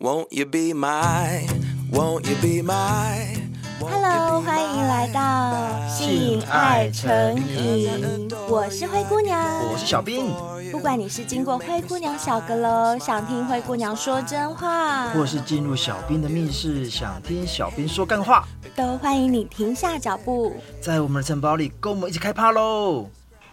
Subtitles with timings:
[0.00, 1.46] Won't you be my,
[1.92, 3.36] won't you be my?
[3.80, 9.38] Hello，欢迎来到性爱成瘾，我是灰姑娘，
[9.70, 10.32] 我是小兵。
[10.72, 23.10] 不管你是经过灰姑娘小阁楼，想听灰姑娘说真话，或是进入小兵的密室，想听小兵说干话，都欢迎你停下脚步，在我们的城堡里跟我们一起开趴喽！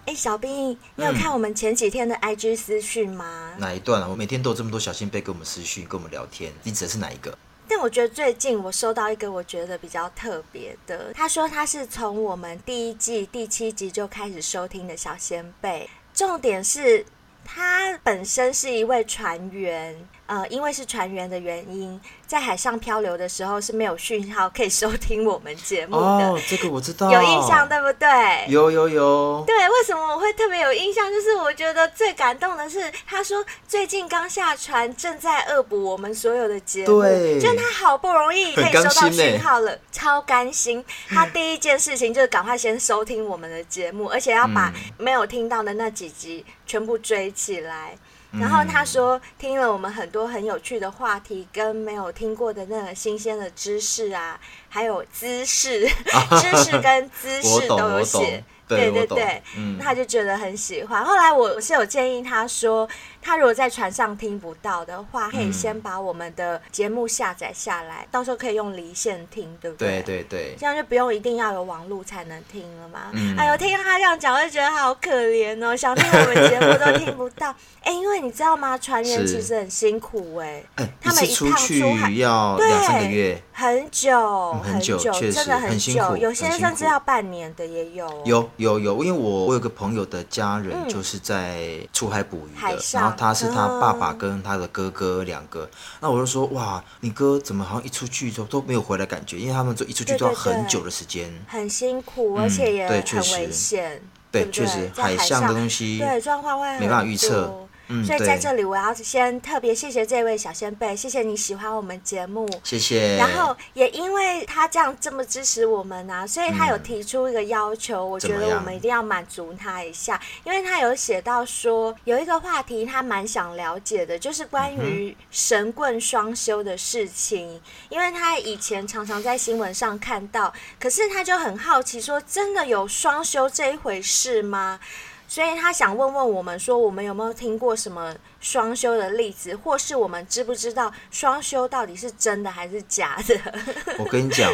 [0.07, 3.51] 哎，小兵，你有看我们前几天的 IG 私讯吗？
[3.57, 4.07] 哪一段啊？
[4.09, 6.49] 我每天都有这么多小仙贝跟我们私讯，跟我们聊天。
[6.63, 7.37] 你指的是哪一个？
[7.67, 17.05] 但我觉得最近我收到一个我觉得比较特别的，他说他是从我们第一季第七集就开始收听的小仙贝，重点是
[17.43, 20.07] 他本身是一位船员。
[20.27, 26.05] 呃，因为是船员的原因，在海上漂流的时候是没有讯号可以收听我们节目的。
[26.05, 28.07] 哦，这个我知道，有印象对不对？
[28.49, 29.43] 有有有。
[29.47, 31.09] 对，为什么我会特别有印象？
[31.09, 37.01] 就是我觉得最感动的是，他说最近刚下船，正在恶补我们所有的节目。
[37.01, 40.83] 对，就他好不容易可以收到讯号了，超甘心。
[41.07, 47.97] 他第一件事情就是赶快先收听我们的节目，而且要把没有听到的那几集全部追起来。
[48.31, 55.87] 然后他说，听了我们很多很有趣的话题，跟没有听过的那个新鲜的知识啊，还有姿势、
[56.41, 58.43] 知识跟姿势都有写。
[58.67, 61.01] 对对对，嗯，他就觉得很喜欢。
[61.01, 62.85] 后来我是有建议他说，
[63.27, 70.01] 他如果在船上听不到的话，可以先把我们的节目下载下来，到时候可以用离线听，对不对？
[70.01, 73.11] 对对对，这样就不用一定要有网络才能听了嘛。
[73.37, 77.53] 哎呦，听他这样讲，我就觉得好可怜哦，想听我们节目都听不到。
[77.83, 78.77] 哎，因为你知道吗？
[78.77, 80.63] 船员其实很辛苦哎，
[81.01, 88.07] 他们一趟出海要两三个月，很久很久，真的很久，有些甚至要半年的也有。
[88.23, 88.49] 有。
[88.55, 91.59] 有有，因为我我有个朋友的家人就是在
[91.91, 95.69] 出海捕鱼的，嗯、然后他是他爸爸跟他的哥哥两个，嗯、
[96.01, 99.37] 那我就说哇，你哥怎么好像一出去都都没有回来感觉？
[99.39, 107.66] 因为他们就一出去都要很久的时间，很辛苦，而且也很危险，对，确实海上的东西对状况会没办法预测。
[107.87, 113.15] 嗯、所以在这里，我要先特别谢谢这位小先辈，谢谢你喜欢我们节目，谢谢。
[113.17, 134.79] 然后也因为他这样这么支持我们啊，所以他有提出一个要求，嗯、我觉得我们一定要满足他一下，因为他有写到说有一个话题他蛮想了解的，就是关于神棍双修的事情，嗯、因为他以前常常在新闻上看到，可是他就很好奇说，真的有双修这一回事吗？
[135.27, 143.37] 所以他想问问我们说，我们有没有听过什么双修的例子，或是我们知不知道双修到底是真的还是假的？
[143.99, 144.49] 我跟你讲，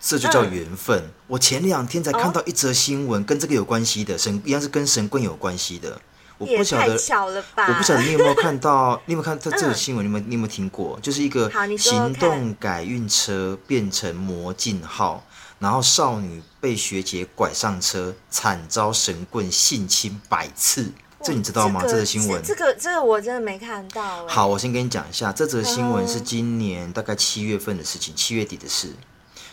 [0.00, 0.98] 这就叫缘分。
[0.98, 6.00] 嗯、我前两天才看到一则新闻，跟这个有关系的神，一样是跟神棍有关系的。
[6.38, 10.04] 我不晓得，我不晓得你有没有看到， 你有没有看到这个新闻？
[10.04, 10.98] 你有没有你有没有听过？
[11.00, 11.48] 就是一个
[11.78, 15.24] 行动改运车变成魔镜号。
[15.58, 20.90] 然后少女被学姐拐上车，惨遭神棍性侵百次，
[21.22, 21.80] 这你知道吗？
[21.86, 24.26] 这个新闻，这个这个我真的没看到。
[24.26, 28.92] 好，我先跟你讲一下，这则新闻是今年大概七月份的事情，七月底的事，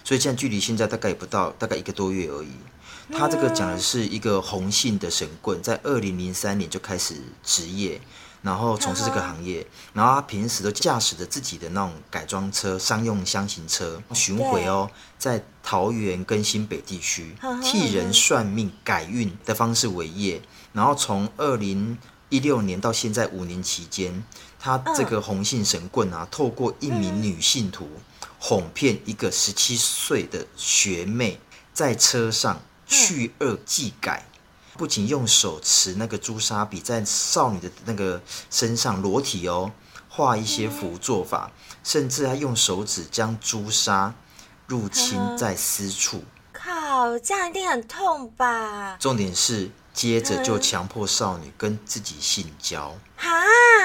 [0.03, 2.49] 所以现在距离现在大概也不到大概一个多月而已。
[3.15, 7.13] 他这个讲的是一个红姓的神棍，在二零零三年就开始
[7.43, 8.01] 职业。
[8.43, 17.33] 然后从事这个行业，然后他平时都驾驶着自己的那种改装车、商用箱型车巡回哦，在桃园跟新北地区
[17.63, 20.41] 替人算命改运的方式为业。
[20.73, 24.23] 然后从二零一六年到现在五年期间，
[24.59, 27.87] 他这个红杏神棍啊，透过一名女信徒
[28.39, 31.39] 哄骗一个十七岁的学妹，
[31.71, 34.25] 在车上去恶技改。
[34.77, 39.71] 不仅用手持那个朱砂笔在少女的那个身上裸体哦
[40.09, 41.51] 画一些符做法，
[41.83, 44.13] 甚至还用手指将朱砂
[44.67, 46.23] 入侵在私处。
[46.51, 48.95] 靠，这样一定很痛吧？
[48.99, 52.95] 重点是接着就强迫少女跟自己性交。
[53.15, 53.29] 哈，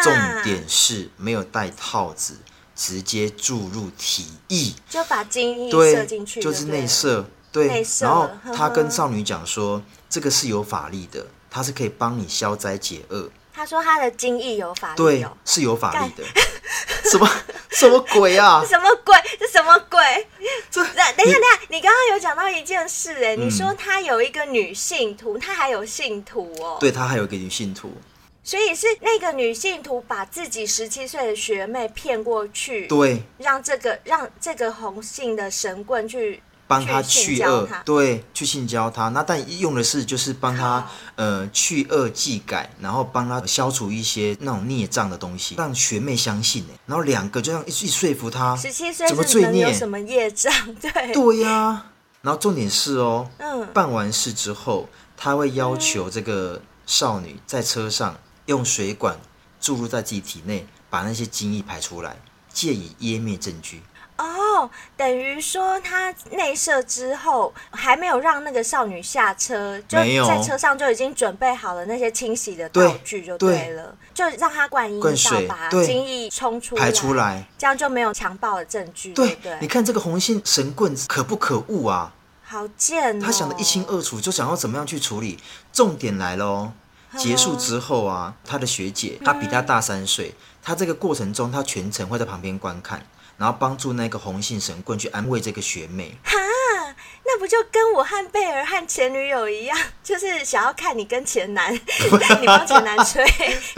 [0.02, 0.12] 重
[0.42, 2.38] 点是没有戴套子，
[2.76, 7.26] 直接注入体液，就把精液射进去，就是内射。
[7.50, 13.30] 对，然后他跟少女讲说，这个是有法力的，它是可以帮你消灾解厄。
[13.52, 16.22] 他说他的精液有法力，对，是有法力的。
[17.10, 17.28] 什么
[17.70, 18.62] 什么鬼啊？
[18.68, 19.16] 什么鬼？
[19.38, 20.00] 这什么鬼？
[20.70, 21.38] 这等一下，等一下，
[21.68, 26.76] 你刚刚有讲到一件事，哎，你说他有一个女信徒，他还有信徒哦。
[26.78, 27.92] 对，他还有一个女信徒，
[28.44, 36.40] 所以是那个女信徒把自己十七岁的学妹骗过去，对，让这个让这个红姓的神棍去。
[36.68, 39.08] 帮他去恶，对，去性交他。
[39.08, 40.86] 那但用的是就是帮他
[41.16, 46.78] 呃去恶祭改，然后帮他消除一些那种孽障的东西，让学妹相信哎。
[46.86, 49.72] 然后两个就这样一一说服他，十七岁怎么罪孽？
[49.72, 50.52] 什么业障？
[50.76, 51.92] 对对呀、啊。
[52.20, 59.18] 然后重点是哦，嗯，办完事之后，他会要求这个少女在车上用水管
[59.60, 62.16] 注入在自己体内，把那些精液排出来，
[62.52, 63.82] 借以湮灭证据。
[64.18, 75.06] 哦，等于说他内射之后还没有让那个少女下车，就在车上就已经准备好了那些清洗的道具，就对了，对，就让他灌阴道，
[75.48, 79.38] 把精液冲出来，排出来，这样就没有强暴的证据，对？
[79.60, 82.12] 你看这个红心神棍可不可恶啊？
[82.42, 83.24] 好贱哦！
[83.24, 85.38] 他想的一清二楚，就想要怎么样去处理。
[85.70, 86.72] 重点来喽，
[87.16, 93.06] 结束之后啊，他的学姐，她比他大三岁，他这个过程中，他全程会在旁边观看。
[93.38, 96.32] 然后帮助那个红杏神棍去安慰这个学妹，哈，
[97.24, 103.24] 那不就跟我和贝尔和前女友一样， 就是想要看你跟前男， 你帮前男吹，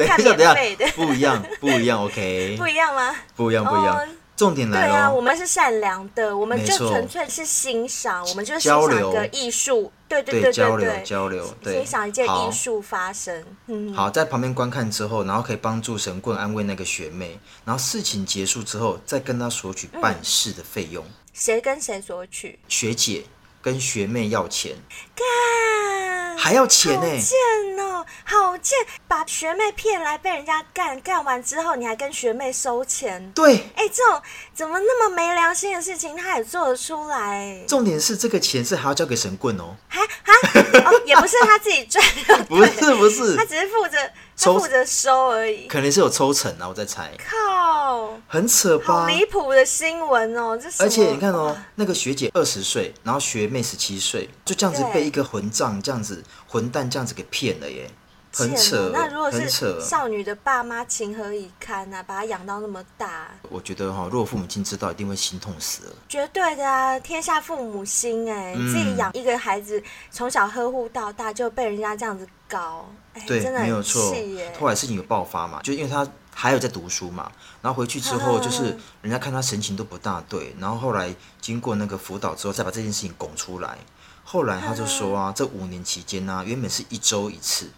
[0.06, 3.14] 看免费的，不一样，不一样，OK，不一样吗？
[3.36, 3.96] 不一样，不一样。
[3.98, 4.08] Oh,
[4.40, 13.44] 重点来了，对啊，我们是善良的，我们就纯粹是欣赏，我们就是欣赏一个艺术，对对对对对，交流交流，对，欣赏一件艺术发生。
[13.66, 21.04] 嗯，好，在旁边观看之后，然后可以帮助神棍安慰那个学妹，然后事情结束之后，再跟他索取办事的费用。
[21.34, 22.58] 谁跟谁索取？
[22.66, 23.22] 学姐
[23.62, 24.76] 跟学妹要钱。
[25.14, 28.04] 干，还要钱呢？
[28.24, 28.78] 好贱！
[29.08, 33.30] 把学妹骗来被人家干，干完之后你还跟学妹收钱？
[33.32, 34.22] 对，哎、欸，这种
[34.54, 37.64] 怎么那么没良心的事情他也做得出来？
[37.66, 43.98] 重点是这个钱是还要交给神棍哦，还还、哦、也不是他自己赚的，不是不是， 他只是负责
[44.40, 47.10] 他负责收而已，可能是有抽成啊，我在猜。
[47.18, 49.02] 靠，很扯吧？
[49.02, 50.82] 好离谱的新闻哦，这是。
[50.82, 57.90] 而且你看哦，那个学姐二十岁，然后学妹十七岁，就这样子被一个混账这样子混蛋这样子给骗了耶。
[58.32, 59.50] 很扯，那如果是
[59.80, 62.00] 少女的爸妈情何以堪啊？
[62.00, 65.92] 把她养到那么大，我觉得哈，如果父母亲知道，一定会心痛死了。
[66.08, 69.82] 绝对的啊，天下父母心哎、欸，嗯、自己养一个孩子，
[70.12, 74.14] 从小呵护到大，就被人家这样子搞，哎、对，没有错。
[74.58, 77.30] 后来事情有爆发嘛，就因为他还有在读书嘛，
[77.60, 83.78] 然后回去之后，就是人家看他神情都不大对，然后后来经过那个辅导之后，再把这件事情拱出来。
[84.22, 87.70] 后来他就说啊，这五年期间呢、啊，原本是一周一次。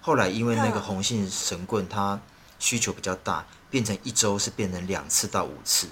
[0.00, 2.18] 后来因为那个红杏神棍他
[2.58, 5.86] 需求比较大，变成一周是变成两次到五次，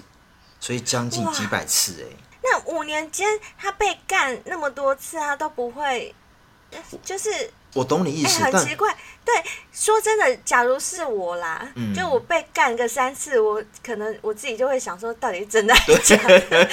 [0.59, 2.17] 所以将近几百次哎。
[2.43, 6.13] 那五年间他被干那么多次，他都不会，
[7.05, 7.29] 就是
[7.73, 8.95] 我懂你意思，很奇怪。
[9.23, 9.33] 对，
[9.71, 16.39] 说真的，假如是我啦，嗯、就我被干个三次，我可能我自己就会想说，到底是真的还是假的？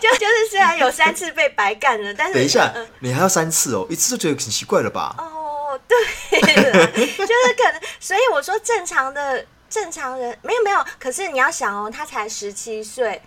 [0.00, 5.14] 就 就是虽然有三次被白干了，但是 等一下，嗯、你还要三次哦，一次就觉得很奇怪了吧？
[5.18, 5.44] 哦。
[5.86, 13.20] 对了，就是可能，所以我说正常的正常人没有没有，可是你要想哦，他才十七岁，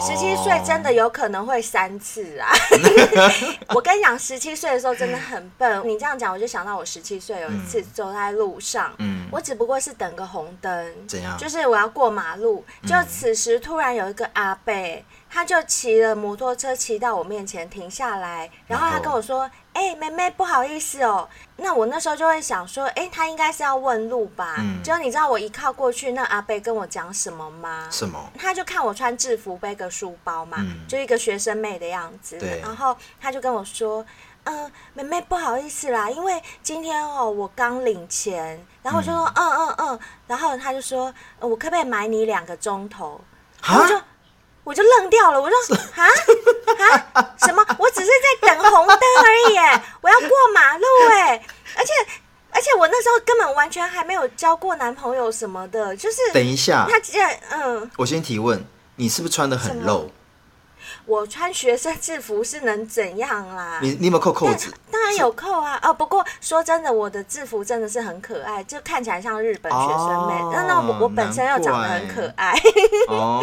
[0.00, 2.48] 十七岁真的有可能会三次啊！
[3.74, 5.86] 我跟你讲，十七岁的时候真的很笨。
[5.86, 11.36] 你这样讲，我就想到我十七岁有一次走在路上，嗯，我只不过是等个红灯，怎样？
[11.36, 14.72] 就是我要过马路，就此时突然有一个阿伯，
[15.36, 19.50] 他就骑了摩托车骑到我面前停下来，然后他跟我说。
[19.76, 21.28] 哎、欸，妹妹，不好意思哦。
[21.56, 24.54] 那我那时候就会想说，哎、欸，他应该是要问路吧？
[24.58, 24.82] 嗯。
[24.82, 27.86] 就你知道我一靠过去，那阿贝跟我讲什么吗？
[27.90, 28.18] 什么？
[28.38, 32.38] 他就看我穿制服，背个书包嘛，嗯、就一个学生妹的样子。
[32.62, 34.02] 然后他就跟我说，
[34.44, 38.58] 嗯、呃，妹妹，不好意思啦，因为今天哦，我刚领钱。
[38.82, 40.00] 然后我就说，嗯嗯嗯。
[40.26, 43.20] 然后他就说，我可不可以买你两个钟头？
[43.62, 44.00] 然后我就。
[44.66, 46.02] 我就愣掉了，我说啊
[47.14, 47.64] 啊什么？
[47.78, 49.56] 我只是在等红灯而已，
[50.00, 51.40] 我要过马路哎！
[51.76, 51.92] 而且
[52.50, 60.10] 而且我那时候根本完全还没有交过男朋友什么的，就是等一下，他既然嗯，我先提问，你是不是穿的很露？
[61.06, 63.78] 我穿学生制服是能怎样啦？
[63.80, 64.72] 你你有没有扣扣子？
[64.90, 65.78] 当然有扣啊！
[65.82, 70.34] 哦，不过说真的，我的制服真的是很可爱，就看起来像日本学生妹。
[70.52, 72.52] 那、哦、那我我本身又长得很可爱。
[73.08, 73.40] 哦，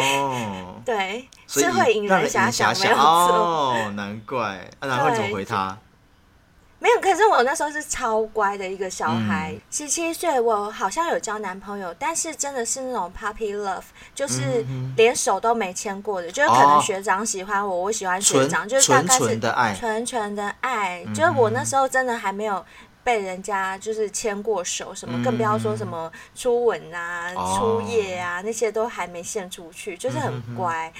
[0.84, 3.02] 对，是会引人遐想，没有错。
[3.02, 4.68] 哦，难怪。
[4.80, 5.76] 啊、然后你怎么回他？
[6.84, 14.62] 没有，可是我那时候是超乖的一个小孩，十七岁，我好像有交男朋友，但是真的是那种 puppy love，就是
[14.94, 22.62] 连手都没牵过的，就是可能学长喜欢我，我喜欢学长，就是大概是纯纯的爱，纯纯的爱，就是我那时候真的还没有
[23.04, 30.92] 被人家就是牵过手什么，更不要说什么初吻啊、哦、初夜啊，那些都还没献出去，就是很乖。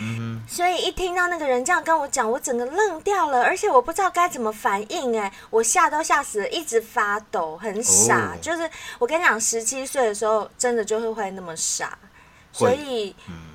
[0.47, 5.19] 所以一听到那个人这样跟我讲，我整个愣掉了，而且我不知道该怎么反应。
[5.19, 8.35] 哎，我吓都吓死了，一直发抖，很傻。
[8.35, 11.99] 哦、就是我跟你讲，十七岁的时候真的就是会那么傻，
[12.53, 13.17] 所以。
[13.29, 13.54] 嗯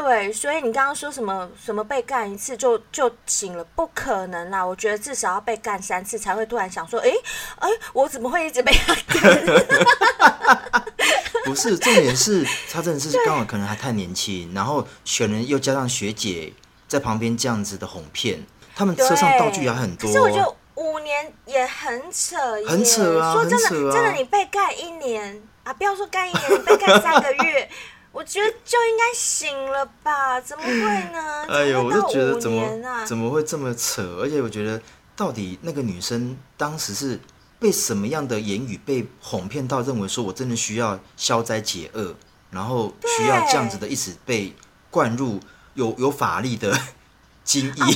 [0.00, 4.64] 对，所以你刚刚说什么什么被干一次就就醒了，不可能啦！
[4.64, 7.10] 我觉得至少要被干三次才会突然想说，哎
[7.58, 10.82] 哎，我怎么会一直被他干？
[11.44, 16.52] 不是，重点是他真的是刚好可能还太年轻，然后选人又加上学姐
[16.86, 20.06] 在旁边这样子的哄骗，他们车上道具也很多。
[20.08, 22.36] 可是我觉得五年也很扯，
[22.68, 23.32] 很扯啊！
[23.34, 27.68] 说真的，啊、真的你被干一年啊，不要说干一年，你被干三个月。
[28.18, 30.40] 我觉得就应该醒了吧？
[30.40, 30.72] 怎么会
[31.12, 31.44] 呢？
[31.48, 34.02] 哎呦，我就觉得怎么、啊、怎么会这么扯？
[34.20, 34.82] 而且我觉得，
[35.14, 37.20] 到底那个女生当时是
[37.60, 42.12] 被什么样的言语被哄骗到，认为说我真的需要消灾解厄，
[42.50, 44.52] 然后需要这样子的，一直被
[44.90, 45.38] 灌入
[45.74, 46.88] 有 有法力的啊。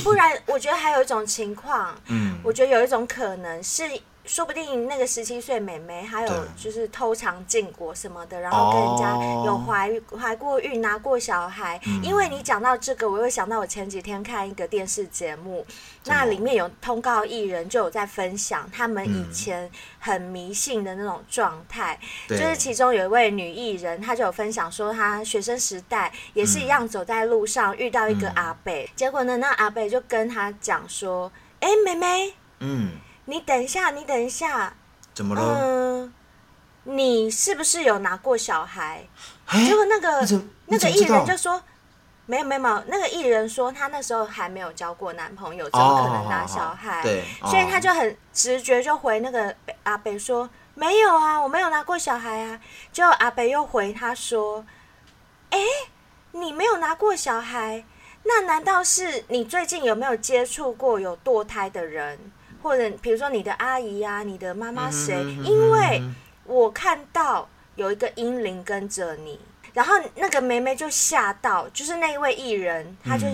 [0.05, 3.83] 不然，我觉得还有一种情况，嗯，我觉得有一种可能是。
[4.25, 11.79] 说不定那个十七岁妹妹还有就是偷尝禁果什么的，然后跟人家有怀怀过孕、拿过小孩。
[12.01, 15.65] 因为你讲到这个，我又想到我前几天看一个电视节目，
[16.05, 21.99] 那里面有通告艺人就有在分享他们以前很迷信的那种状态，
[22.29, 32.91] 就是其中有一位女艺人，她就有分享说，她学生时代也是一样，走在路上遇到一个阿伯，结果呢，那阿北就跟她讲说：“哎，妹妹，嗯。”
[33.25, 34.73] 你等一下，你等一下，
[35.13, 35.41] 怎么了？
[35.41, 36.13] 嗯，
[36.83, 39.07] 你是不是有拿过小孩？
[39.47, 40.27] 欸、结果那个
[40.67, 41.61] 那个艺人就说，
[42.25, 42.83] 没有没有没有。
[42.87, 46.99] 那个艺人说他那时候还没有交过男朋友，怎么可能拿小孩？
[46.99, 52.59] 哦、对，所以他就很直觉就回那个阿北说，没有啊，我没有拿过小孩啊。
[52.91, 54.65] 结果阿北又回他说，
[55.49, 55.65] 哎、欸，
[56.31, 57.85] 你没有拿过小孩，
[58.23, 62.19] 那难道是你最近有没有接触过有堕胎的人？
[62.63, 65.13] 或者比如说你的阿姨啊，你的妈妈谁？
[65.43, 66.01] 因为
[66.45, 69.39] 我看到有一个阴灵跟着你，
[69.73, 73.27] 然后那个梅梅就吓到，就是那一位艺人，他就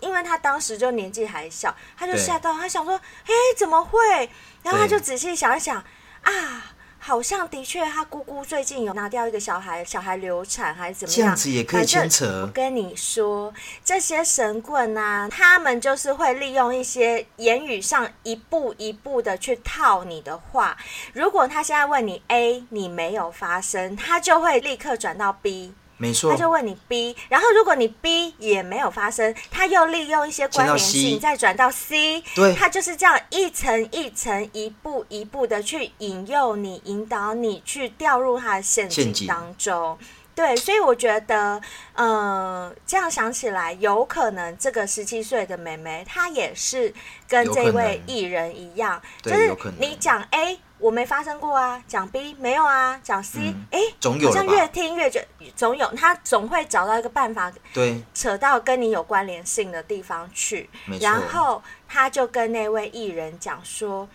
[0.00, 4.30] 因为他当时就年纪还小，他就吓到，他想说，哎，怎么会？
[4.62, 5.82] 然后他就仔细想一想，
[6.22, 6.73] 啊。
[7.06, 11.16] 好像的确，他姑姑最近有拿掉一个小孩，小孩流产还是怎么样？
[11.16, 12.46] 这样子也可以牵扯。
[12.46, 13.52] 我跟你说，
[13.84, 20.78] 这些神棍啊，他们就是会利用一些言语上一步一步的去套你的话。
[21.12, 25.74] 如果他现在问你 A，你没有发生，他就会立刻转到 B。
[25.96, 39.26] 没错，他就问你 B，然后如果你 B 也没有发生，他又利用一些关联性再转到 C，对，他就是这样一层一层、一步一步的去引诱你、引导你去掉入他的陷阱。
[39.26, 39.96] 当中。
[40.34, 41.60] 对，所以我觉得，
[41.94, 46.92] 嗯、呃，这样想起来，有可能这个十七岁的妹妹，她也是
[47.28, 50.58] 跟这位艺人一样，就是你讲 A。
[50.80, 55.26] 我没发生过啊，讲 B 没有啊，讲 C，哎、嗯，好像越听越觉
[55.56, 60.68] 总有，他总会找到一个办法，对，扯到跟你有关联性的地方去。
[61.00, 64.06] 然后他就跟那位艺人讲说：“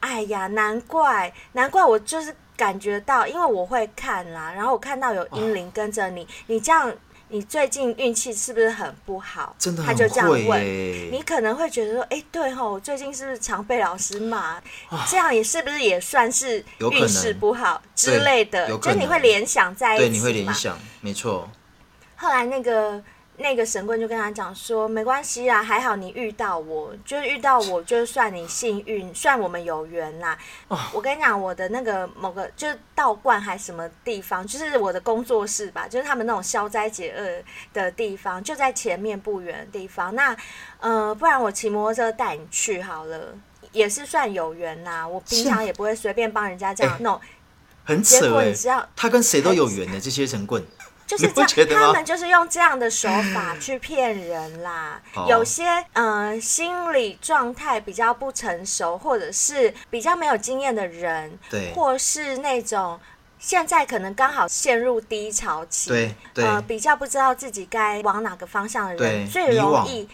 [0.00, 6.92] 哎呀，难怪，难怪我就是感觉到，因为我会看啦，然后我看到有英灵跟着你，哦、你这样。”
[7.28, 9.56] 你最近运气是不是很不好？
[9.58, 10.62] 真的他就这样问，
[11.10, 14.60] 你可能会觉得说，哎、欸，对吼，我最近是不是常被老师骂？
[14.88, 18.68] 啊、这样也是不是也算是运势不好之类的？
[18.78, 21.48] 就你会联想在一起，对，你会联想，没错。
[22.14, 23.02] 后来那个。
[23.36, 30.38] 那个神棍就跟他讲说：“没关系啊，还好你遇到我，就是遇到我，就算你幸运，算我们有缘啦。
[30.68, 30.78] Oh.
[30.92, 40.14] 我跟你讲，我的那个某个就是道观还是什么地方，就是我的工作室吧，就是他们那种消灾解厄的地方，就在前面不远的地方。
[40.14, 40.36] 那
[40.78, 43.34] 呃，不然我骑摩托车带你去好了，
[43.72, 45.08] 也是算有缘呐。
[45.08, 47.20] 我平常也不会随便帮人家这样弄，欸、
[47.84, 50.64] 很扯、欸、结果你知道，他跟谁都有缘的这些神棍。”
[51.06, 55.00] 就是这样，他们就是用这样的手法去骗人啦。
[55.28, 62.98] 有些嗯、呃，心理状态比较不成熟，或者是比较没有经验的人，对，或是那种
[63.38, 66.44] 现在可能刚好陷入低潮期，对，对。
[66.46, 70.08] 呃，比较不知道自己该往哪个方向的人，对最容易，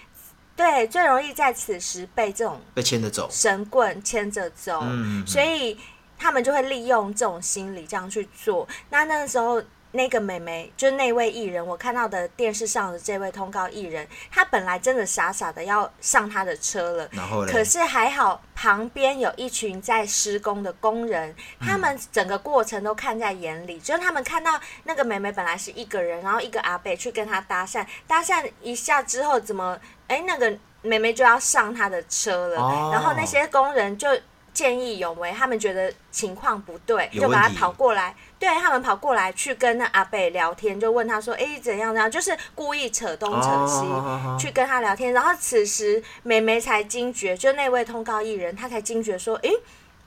[0.56, 5.78] 对，最容易在此时被这种被牵着走，神棍牵着走，嗯，所以
[6.18, 8.66] 他们就会利用这种心理这样去做。
[8.90, 9.62] 那那个时候。
[9.92, 24.52] 那个妹妹，就是那位艺人，我看到的电视上的这位通告艺人，他本来真的傻傻的要上他的车了，然后可是还好旁边有一群在施工的工人，他们整个过程都看在眼里，嗯、就是他们看到
[24.85, 34.09] 那个妹妹本来是一个人，然后一个阿伯去跟他搭讪，搭讪一下之后，怎么哎那个妹妹就要上他的车了，哦、然后那些工人就。
[34.52, 45.12] 见义勇为，他们觉得情况不对，就把他跑过来，对他们跑过来去跟那阿贝聊天，就问他说：“哎，怎样怎样？”就是故意扯东扯西，哦、去跟他聊天。
[45.12, 49.50] 然后此时妹妹才惊觉，就那位通告艺人，他才惊觉说：“哎，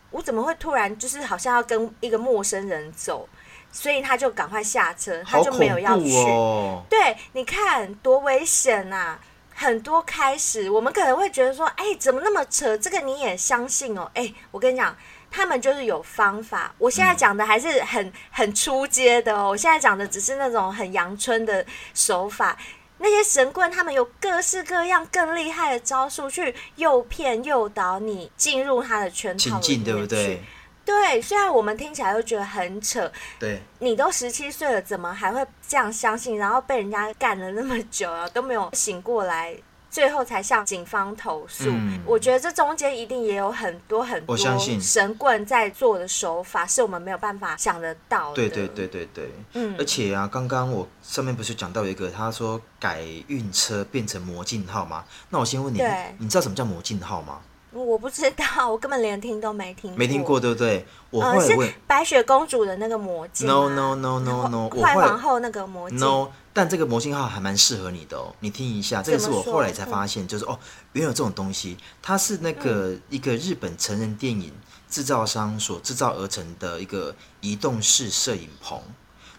[0.09, 3.29] 我怎么会突然就是好像要跟一个陌生人走？”
[3.71, 6.15] 所以他就赶快下车，他就没有要去。
[6.27, 9.19] 哦、对，你看多危险啊！
[9.55, 12.75] 很多开始，我们可能会觉得说，哎，怎么那么扯？
[12.77, 14.09] 这个你也相信哦？
[14.15, 14.95] 哎，我跟你讲，
[15.33, 16.73] 他们就是有方法。
[16.77, 22.55] 我现在讲的还是很很出街的哦，我现在讲的只是那种很阳春的手法。
[22.99, 30.41] 那些神棍他们有各式各样更厉害的招数，去诱骗诱导你进入他的圈套里面，对不对？
[30.85, 36.37] 对，虽然我们听起来都觉得很扯，对，你都十七岁了，怎么还会这样相信？
[36.37, 39.55] 然后被人家干了那么久了，都没有醒过来，
[39.93, 41.65] 最后才向警方投诉。
[41.67, 44.35] 嗯、我觉得这中间一定也有很多很多
[44.81, 48.35] 神棍在做的手法，是我们没有办法想得到的。
[48.35, 49.75] 对对对对对，嗯。
[49.77, 55.03] 而且啊，刚刚我上面不是讲到一个，他说改运车变成魔镜号吗？
[55.29, 55.79] 那我先问你，
[56.17, 57.39] 你知道什么叫魔镜号吗？
[57.71, 59.97] 我不知道，我根本连听都没听过。
[59.97, 60.85] 没听过，对不对？
[61.09, 63.47] 我会、呃、是白雪公主的那个魔镜。
[63.47, 65.99] No no no no no，坏皇后那个魔镜。
[65.99, 68.33] No，但这个魔镜号还蛮适合你的哦。
[68.39, 70.59] 你听一下，这个是我后来才发现，就是哦，
[70.93, 71.75] 原有这种东西。
[72.01, 74.53] 它是那个、嗯、一个日本成人电影
[74.87, 78.79] 制造商所制造而成的一个移动式摄影棚。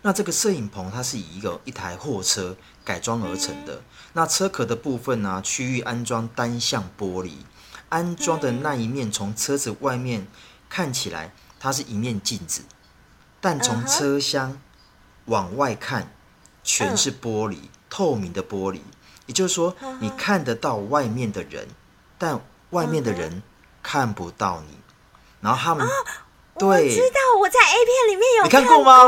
[0.02, 3.76] 那这个摄影棚它是以一个一台货车改装而成的。
[3.76, 3.82] 嗯、
[4.14, 7.30] 那车壳的部分呢、啊，区域安装单向玻璃。
[7.90, 10.26] 安装的那一面，从车子外面
[10.68, 12.62] 看起来，它是一面镜子，
[13.40, 14.60] 但从车厢
[15.26, 16.12] 往外看，
[16.64, 18.80] 全是玻璃，透明的玻璃。
[19.26, 21.68] 也就是说，你看得到外面的人，
[22.18, 22.40] 但
[22.70, 23.42] 外面的人
[23.82, 24.78] 看不到你。
[25.40, 25.86] 然后他们。
[26.56, 29.02] 对我知道，我在 A 片里面有看过吗？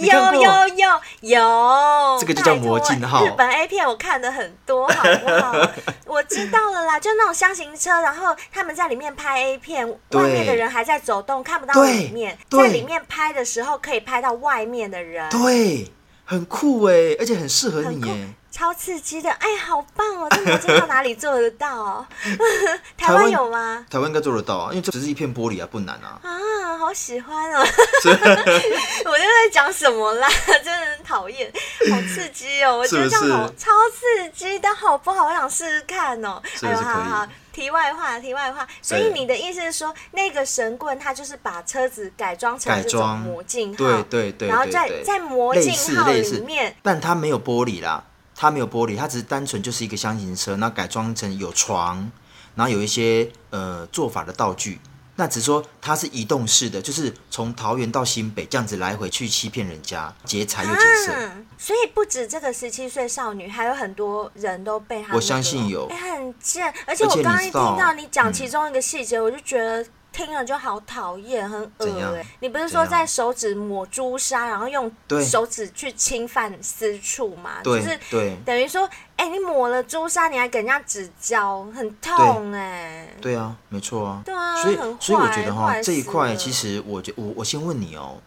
[0.00, 3.26] 有有有有，这个就叫魔镜号。
[3.26, 5.52] 日本 A 片我看的很多，好不好？
[6.06, 12.38] 我知道了啦，就那种箱型车，然后他们在里面拍 A 片，外面的人还在走动，看不到里面。
[12.48, 15.28] 在里面拍的时候，可以拍到外面的人。
[15.28, 15.92] 对，
[16.28, 18.28] 很酷哎，而且很适合你耶。
[18.50, 20.26] 超刺激的，哎，好棒哦！
[20.30, 22.06] 这魔镜到哪里做得到哦？
[22.96, 23.84] 台湾有吗？
[23.90, 26.18] 台湾应该做得到啊，因为这只是一片玻璃啊，不难啊。
[26.22, 27.60] 啊，好喜欢哦！
[29.04, 30.26] 我就在讲什么啦？
[30.46, 31.52] 真的很讨厌，
[31.90, 32.78] 好刺激哦！
[32.78, 35.26] 我觉得这样好超刺激但，好不好？
[35.26, 36.42] 我想试试看哦。
[36.62, 37.26] 哎呦，好好。
[37.52, 38.66] 题外话，题外话。
[38.80, 48.04] 所以你的意思是说，那个神棍他就是把车子改装成这种魔镜号，对对对，然后在在魔镜号里面，但它没有玻璃啦。
[48.40, 52.08] 它没有玻璃，它只是单纯就是一个箱型车，那改装成有床，
[52.54, 54.78] 然后有一些呃做法的道具。
[55.16, 61.12] 那只是说它是移动式的，就是从桃园到新北这样子来回去欺骗人家，劫财又劫色。
[61.12, 65.16] 啊，所以不止这个十七岁少女，还有很多人都被他、那个。
[65.16, 65.88] 我相信有。
[65.88, 66.72] 哎，很贱！
[66.86, 69.84] 而且我刚刚一听到你讲其中一个细节，嗯、我就觉得。
[70.18, 72.26] 听了就好讨厌，很恶哎！
[72.40, 74.90] 你不是说在手指抹朱砂，然后用
[75.24, 77.60] 手指去侵犯私处吗？
[77.62, 77.96] 就是
[78.44, 83.08] 等于说，哎、欸，你抹了朱砂，你还给人家指交，很痛哎！
[83.20, 84.20] 对啊，没错啊。
[84.24, 88.20] 对啊，所以很坏所以我觉得哈，这一块其实我觉我我先问你哦，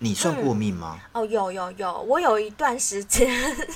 [0.00, 0.98] 你算过命吗？
[1.12, 3.28] 嗯、哦，有有有，我有一段时间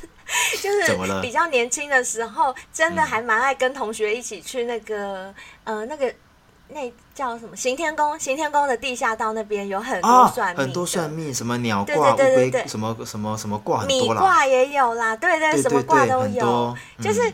[0.60, 6.12] 就是比较年轻的时候，真的还蛮爱跟同学一起去那个、嗯、呃那个。
[6.72, 7.56] 那叫什么？
[7.56, 16.76] 行天宫，行天宫的地下道那边有很多算命、啊，很多算命，什么鸟卦、乌龟，什么什么什么卦，米卦也有啦，对对，对，什么卦都有。
[16.98, 17.32] 嗯、就是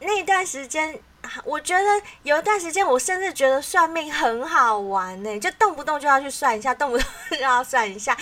[0.00, 0.98] 那段时间，
[1.44, 1.84] 我觉得
[2.22, 8.16] 有一段时间，我甚至觉得算命很好玩呢，就动不动就要去算一下，动不动就要算一下。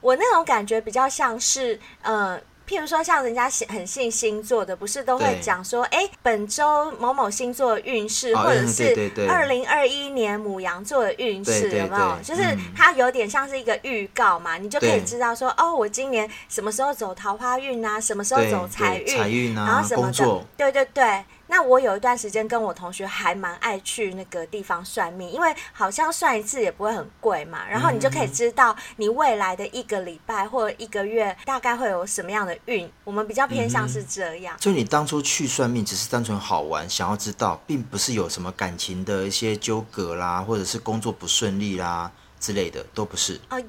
[0.00, 2.40] 我那种感觉比较像是，嗯、呃。
[2.68, 12.16] 譬如说，像人家很信星座的，不是都会讲说，哎对，本周某某星座的运势，哦、或者是二零二一年母羊座的运势，有没有？
[12.22, 12.42] 就是
[12.76, 20.44] 它有点像是一个预告嘛，嗯、你就可以知道说，哦，我今年什么时候走桃花运啊，什么时候走财运，财运啊，然后什么的，作。
[20.56, 21.24] 对对对。
[21.52, 32.90] 那我有一段时间跟我同学还蛮爱去那个地方算命，因为好像算一次也不会很贵嘛，然后你就可以知道你未来的一个礼拜或者一个月大概会有什么样的运。
[33.04, 34.56] 我们比较偏向是这样。
[34.58, 42.10] 所以你当初去算命只是单纯好玩，想要知道，并不是有什么感情的一些纠葛啦，或者是工作不顺利啦
[42.40, 43.38] 之类的，都不是。
[43.50, 43.62] 哦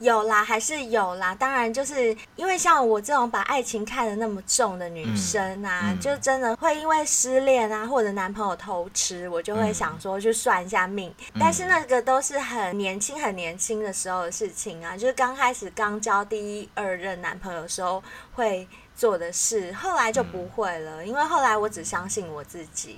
[0.00, 1.34] 有啦，还是有啦。
[1.34, 11.12] 当然，就是因为像我这种把爱情看得那么重的女生啊，就真的会因为失恋啊，或者男朋友偷吃，我就会想说去算一下命。
[11.34, 18.02] 嗯、但是那个都是很年轻、很年轻的时候的事情啊，就是刚开始刚交第一、二任男朋友的时候
[18.34, 18.66] 会。
[18.98, 22.96] 做的事，后来就不会了，嗯、因为后来我只相信我自己。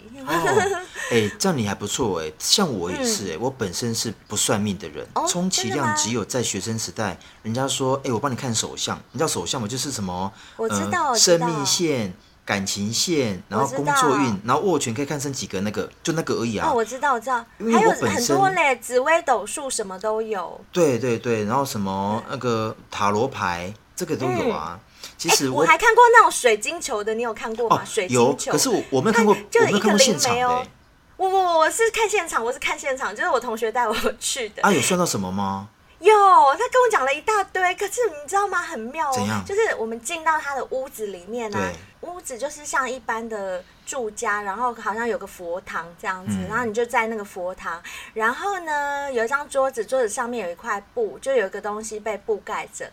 [1.10, 9.68] 哎、这样你还不错哎，像我也是哎，嗯、我本身是不算命的人，哦、充其量只有在学生时代，人家说哎、欸，我帮你看手相，你知道手相吗？
[9.68, 12.14] 就是什么，我知道，呃、生命线、
[12.46, 16.70] 感情线，然后工作运，然后握拳可以看成几个，那个就那个而已啊。
[16.70, 20.58] 哦，我知道，我知道，还有很多嘞，紫微斗数什么都有。
[20.72, 24.80] 对对对，然后什么那个塔罗牌，这个都有啊。
[24.82, 24.86] 嗯
[25.16, 27.82] 其实我，我还看过那种水晶球的，你有看过吗？
[27.82, 30.64] 哦、水晶球，可是我我没有看过，就一个灵媒哦。
[31.16, 34.62] 我我我是看现场，我是看现场，就是我同学带我去的。
[34.62, 35.68] 啊，有算到什么吗？
[35.98, 36.14] 有，
[36.52, 37.74] 他跟我讲了一大堆。
[37.74, 38.62] 可是你知道吗？
[38.62, 39.42] 很妙哦。
[39.46, 47.82] 就是我们进到他的屋子里面呢、啊，屋子就是像一般的住家，然后好像有个佛堂这样子，嗯、然后你就在那个佛堂，
[48.14, 52.90] 然后呢有一张桌子，桌子上面有一块布，就有一个东西被布盖着。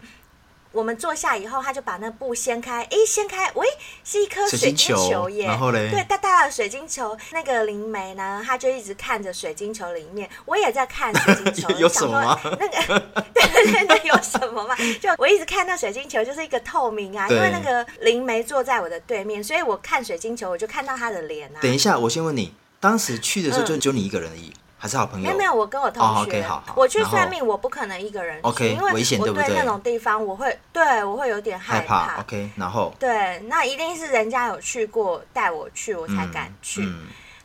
[0.71, 3.67] 我们坐下以后，他就把那布掀开，哎，掀开，喂，
[4.03, 5.45] 是一颗水晶球耶！
[5.45, 7.17] 然后嘞，对，大大的水晶球。
[7.31, 11.69] 那个灵媒呢，他就一直看着水晶球里面，我也在看水晶球。
[11.79, 12.39] 有什么吗？
[12.43, 12.99] 那个，
[13.33, 14.75] 对 对对，那有什么嘛？
[15.01, 21.59] 就我一直看那水晶球，就是一个透明啊，因为那个灵媒坐在我的对面，所以我看水晶球，我就看到他的脸啊。
[21.61, 24.49] 等一下，我先问你，当时去的时候就只有你一个人而已。
[24.49, 25.25] 嗯还是好朋友？
[25.25, 26.45] 没有没有，我跟我同学。
[26.75, 29.55] 我去算命，我不可能一个人去，因为危险，对不对？
[29.55, 32.19] 那种地方，我会对我会有点害怕。
[32.19, 36.87] OK，然后对，那一定是人家有去过带我去，我才敢去。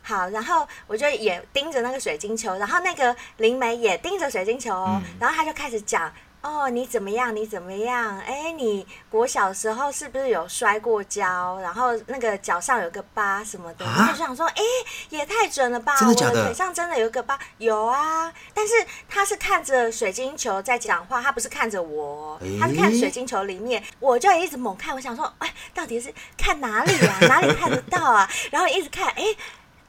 [0.01, 6.11] 好，然后我就也盯着那个水晶球，然后那个灵媒也盯着水晶球哦，然后他就开始讲。
[6.43, 7.33] 哦，你怎么样？
[7.33, 8.19] 你怎么样？
[8.19, 11.57] 哎，你国小时候是不是有摔过跤？
[11.61, 13.85] 然后那个脚上有个疤什么的？
[13.85, 14.61] 啊、我就想说，哎，
[15.09, 15.95] 也太准了吧！
[15.97, 16.31] 真的假的？
[16.31, 18.29] 我的腿上真的有个疤，有啊。
[18.53, 18.73] 但是
[19.07, 23.81] 他是看着水晶球在讲话，他不是看着我，他是看水晶球里面。
[24.01, 27.19] 我就一直猛看，我想说，哎，到底是看哪里啊？
[27.21, 28.29] 哪里看得到啊？
[28.51, 29.23] 然后一直看，哎。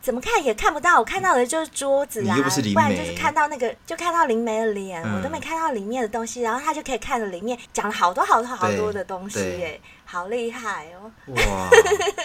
[0.05, 2.43] 怎么看也看不到，我看到的就是桌子啊，不，
[2.75, 6.43] 不然就是看到那个，就看到灵媒的脸，嗯、我都没看到里面的东西。
[6.43, 11.11] 然后他就可以看着里面讲了好多好多好多的东西，耶，好厉害哦！
[11.29, 11.71] 哇，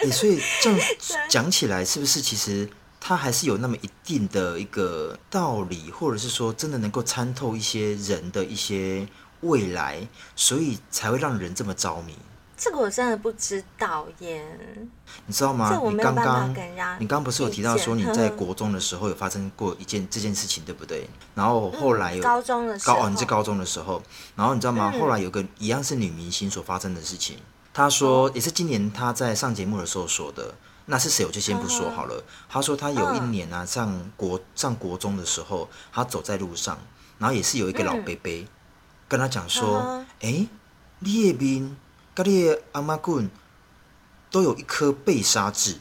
[0.04, 0.80] 你所以这样
[1.26, 2.68] 讲起来，是不是其实
[3.00, 9.08] 他还是有那么一定的一个道理，或者是说真的能够参透一些人的一些
[9.40, 12.14] 未来，所以才会让人这么着迷？
[12.60, 14.44] 这个我真的不知道耶，
[15.24, 15.74] 你知道吗？
[15.90, 16.50] 你刚刚
[16.98, 21.08] 你刚刚不是有提到说你在国中的时候有发生过一件这件事情，对不对？
[21.34, 24.02] 然后后来有高中的时候，高哦，你是高中的时候，
[24.36, 24.92] 然后你知道吗？
[24.92, 27.38] 后来有个一样是女明星所发生的事情，
[27.72, 32.22] 她说也是今年她在上节目的时候说的，那是谁我就先不说好了。
[32.46, 36.76] 她说她有一年啊上国上国中的时候，她走在路上，
[37.16, 38.30] 然后也是有一个老伯伯
[39.08, 40.46] 跟她讲说，哎，
[40.98, 41.74] 列兵。
[42.14, 43.30] 咖喱阿妈棍
[44.30, 45.78] 都有一颗被杀痣，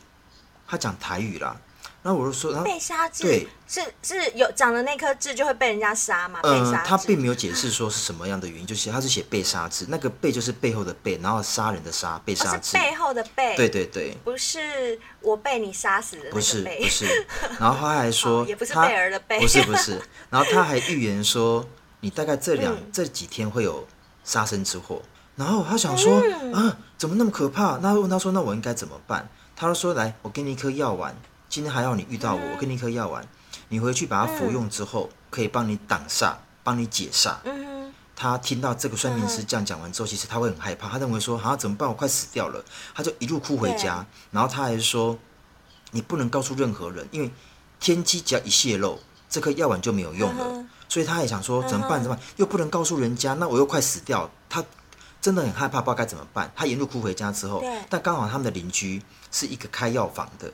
[0.67, 1.59] 他讲台语啦。
[2.01, 6.39] 然后我就说，然后被杀痣对，是是有长的那颗痣就会被人家杀吗？
[6.43, 12.77] 嗯，他并没有解释说是什么样的原因，就是他是写被杀痣，那个被就是背后的背，然后杀人的杀，被杀痣。
[12.77, 17.27] 背后的背，对对对，不是我被你杀死的，不是不是。
[17.59, 20.01] 然后他还说， 也不是贝儿的贝，不是不是。
[20.29, 21.67] 然后他还预言说，
[21.99, 23.85] 你大概这两这几天会有
[24.23, 25.01] 杀身之祸。
[25.39, 27.77] 然后他想说、嗯、啊，怎么那么可怕？
[27.77, 29.29] 那问他说，那我应该怎么办？
[29.55, 31.15] 他就说，来，我给你一颗药丸，
[31.47, 33.25] 今天还要你遇到我，嗯、我给你一颗药丸，
[33.69, 37.35] 你回去把它服用之后，嗯、可以帮你挡煞，帮你解煞。
[37.45, 41.87] 嗯、他听到这个算命师这样讲完之后，其实他会很害怕，他认为说，啊，怎么办？
[41.87, 42.61] 我快死掉了。
[42.93, 45.17] 他就一路哭回家，然后他还说，
[45.91, 47.31] 你不能告诉任何人，因为
[47.79, 48.99] 天机只要一泄露，
[49.29, 50.45] 这颗药丸就没有用了。
[50.49, 52.03] 嗯、所以他也想说，怎么办？
[52.03, 52.25] 怎么办？
[52.35, 54.29] 又不能告诉人家，那我又快死掉。
[54.49, 54.61] 他。
[55.21, 56.51] 真的很害怕，不知道该怎么办。
[56.55, 59.01] 他沿路哭回家之后，但刚好他们的邻居
[59.31, 60.51] 是一个开药房的，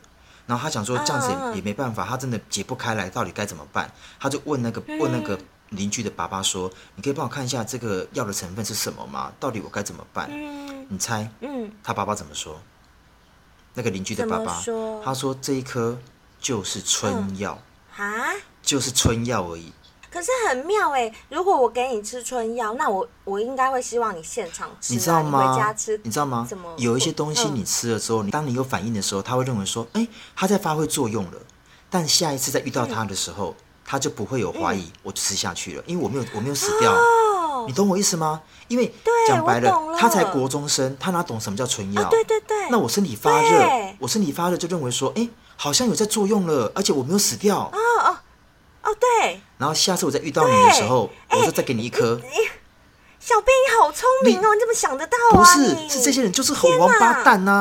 [0.47, 3.91] 然后他想说这样子也，也没办法，他真的解不开来，到底该怎么办？
[4.19, 9.31] 他就问那个问那个邻居的爸爸说：“嗯、你可以帮我看一下这个药的成分是什么吗？
[9.39, 11.29] 到底我该怎么办？”嗯、你猜？
[11.41, 12.59] 嗯，他爸爸怎么说？
[13.73, 15.97] 那个邻居的爸爸，说他说这一颗
[16.39, 17.59] 就是春药
[17.97, 19.73] 啊，就是春药而已。
[20.15, 25.51] 可是很妙哎，如果我给你吃春药，那我我应该会希望你现场吃，你知道吗？
[25.53, 26.47] 回家吃，你知道吗？
[26.49, 31.31] 怎么有一些东西你吃了之后，你当你有反应的时候，他会认为说，哎，他在发挥作用了。
[31.89, 36.97] 但下一次再遇到他的时候，他就不会有怀疑，我就吃下去了，因为我没有我没有死掉。
[37.67, 38.41] 你懂我意思吗？
[38.69, 38.93] 因为
[39.27, 42.09] 讲白了，他才国中生，他哪懂什么叫春药？
[42.09, 42.69] 对对对。
[42.69, 43.67] 那我身体发热，
[43.99, 47.69] 我身体发热就认为说，哎，好像有在作用了，而且我没有死掉。
[47.73, 48.14] 哦哦。
[48.85, 49.41] 哦，对。
[49.57, 52.21] 然后下次我再遇到你的时候，我就再给你一颗。
[53.19, 55.37] 小兵，你好聪明哦，你怎么想得到啊？
[55.37, 57.51] 不是，是这些人就是很王八蛋呐！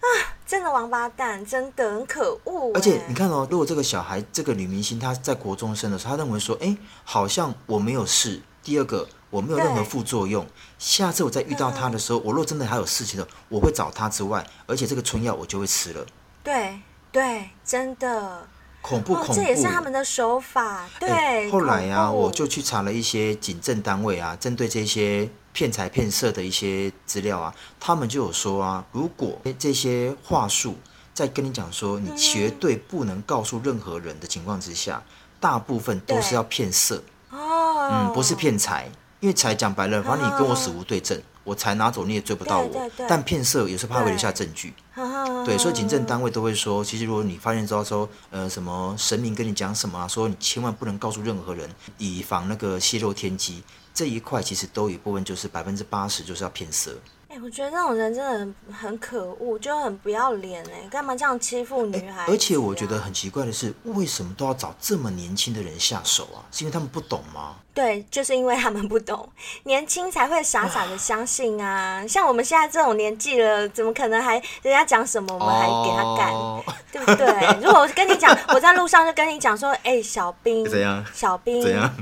[0.00, 0.06] 啊，
[0.46, 2.72] 真的王八蛋，真的很可恶。
[2.74, 6.74] 而且你看哦，如果这个小孩，这个女明星，她在国中生的时候，她认为说，哎，
[7.04, 8.40] 好像我没有事。
[8.62, 10.46] 第二个，我没有任何副作用。
[10.78, 16.06] 下次我再遇到她的时候，我若真的还有事情的，我会找她之外，而且这个春药我就会吃了。
[16.42, 16.80] 对
[17.12, 18.48] 对，真的。
[18.84, 20.86] 恐怖恐怖，这也是他们的手法。
[21.00, 30.76] 对，欸、后来呀、啊，我就去查了一些警政单位啊，针对这些骗财骗色的一些资料啊，他们就有说啊，如果这些话术
[31.14, 35.02] 在跟你讲说，你绝对不能告诉任何人的情况之下，
[35.40, 37.02] 大部分都是要骗色。
[37.30, 41.16] 哦，嗯，不是骗财，因为财讲白了，反正你跟我死无对证。
[41.18, 42.68] 哦我才拿走，你也追不到我。
[42.68, 44.74] 对对对，但骗色也是怕会留下证据。
[44.94, 53.62] 对，对，所以警政单位都会说，其实如果你发现之后说，呃，什么神明跟你讲什么啊，说你千万不能告诉任何人，以防那个泄露天机。
[53.92, 56.92] 这一块其实都有一部分就是百分之八十就是要骗色。
[57.34, 62.32] 哎、欸，我觉得那种人真的很很可恶，就很不要脸哎，干嘛这样欺负女孩、啊欸？
[62.32, 66.46] 而且我觉得很奇怪的是，为什么都要找这么年轻的人下手啊？
[66.52, 67.56] 是因为他们不懂吗？
[67.74, 69.28] 对，就是因为他们不懂，
[69.64, 72.06] 年轻才会傻傻的相信啊。
[72.06, 76.30] 像我们现在这种年纪了，怎么可能还人家讲什么我们还给他干？
[76.38, 77.26] 哦、对不对？
[77.60, 81.04] 如果我跟你讲，我在路上就跟你讲说，哎、欸，小兵，怎样？
[81.12, 81.92] 小兵，怎样？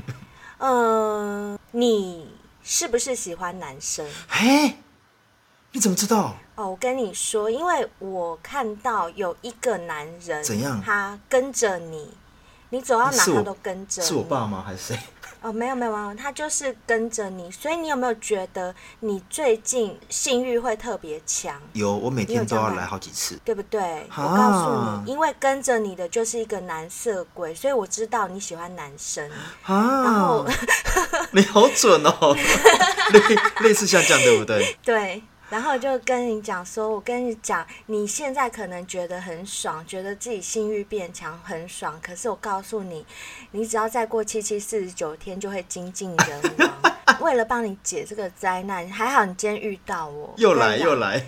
[0.59, 2.29] 嗯、呃，你
[2.63, 4.05] 是不是喜欢男生？
[4.27, 4.75] 嘿。
[5.73, 6.35] 你怎么知道？
[6.55, 10.79] 哦，我跟你说，因为我看到有一个男人，怎样？
[10.85, 12.07] 他跟着你，
[12.69, 14.01] 你走到哪他都跟着。
[14.03, 14.63] 是我爸吗？
[14.65, 14.99] 还是谁？
[15.41, 17.51] 哦，没有没有没有，他就是跟着你。
[17.51, 21.59] 所以你有没有觉得你最近性欲会特别强？
[21.73, 24.07] 有，我每天都要来好几次，对不对？
[24.15, 29.27] 我告诉你，因为跟着你的就是一个男色鬼，所以我知道你喜欢男生。
[29.63, 30.45] 啊然后
[31.31, 32.33] 你好准哦，
[33.11, 33.19] 类
[33.67, 34.77] 类似像这样，对不对？
[34.83, 35.23] 对。
[35.53, 41.99] 然后就跟你讲说，我跟你讲，你现在可能觉得很爽，觉得自己性欲变强很爽。
[42.01, 43.05] 可是我告诉你，
[43.51, 46.93] 你只要再过七七四十九天，就会精尽人亡。
[47.19, 51.23] 为了帮你解这个灾难，还好你今天遇到我， 又来又来，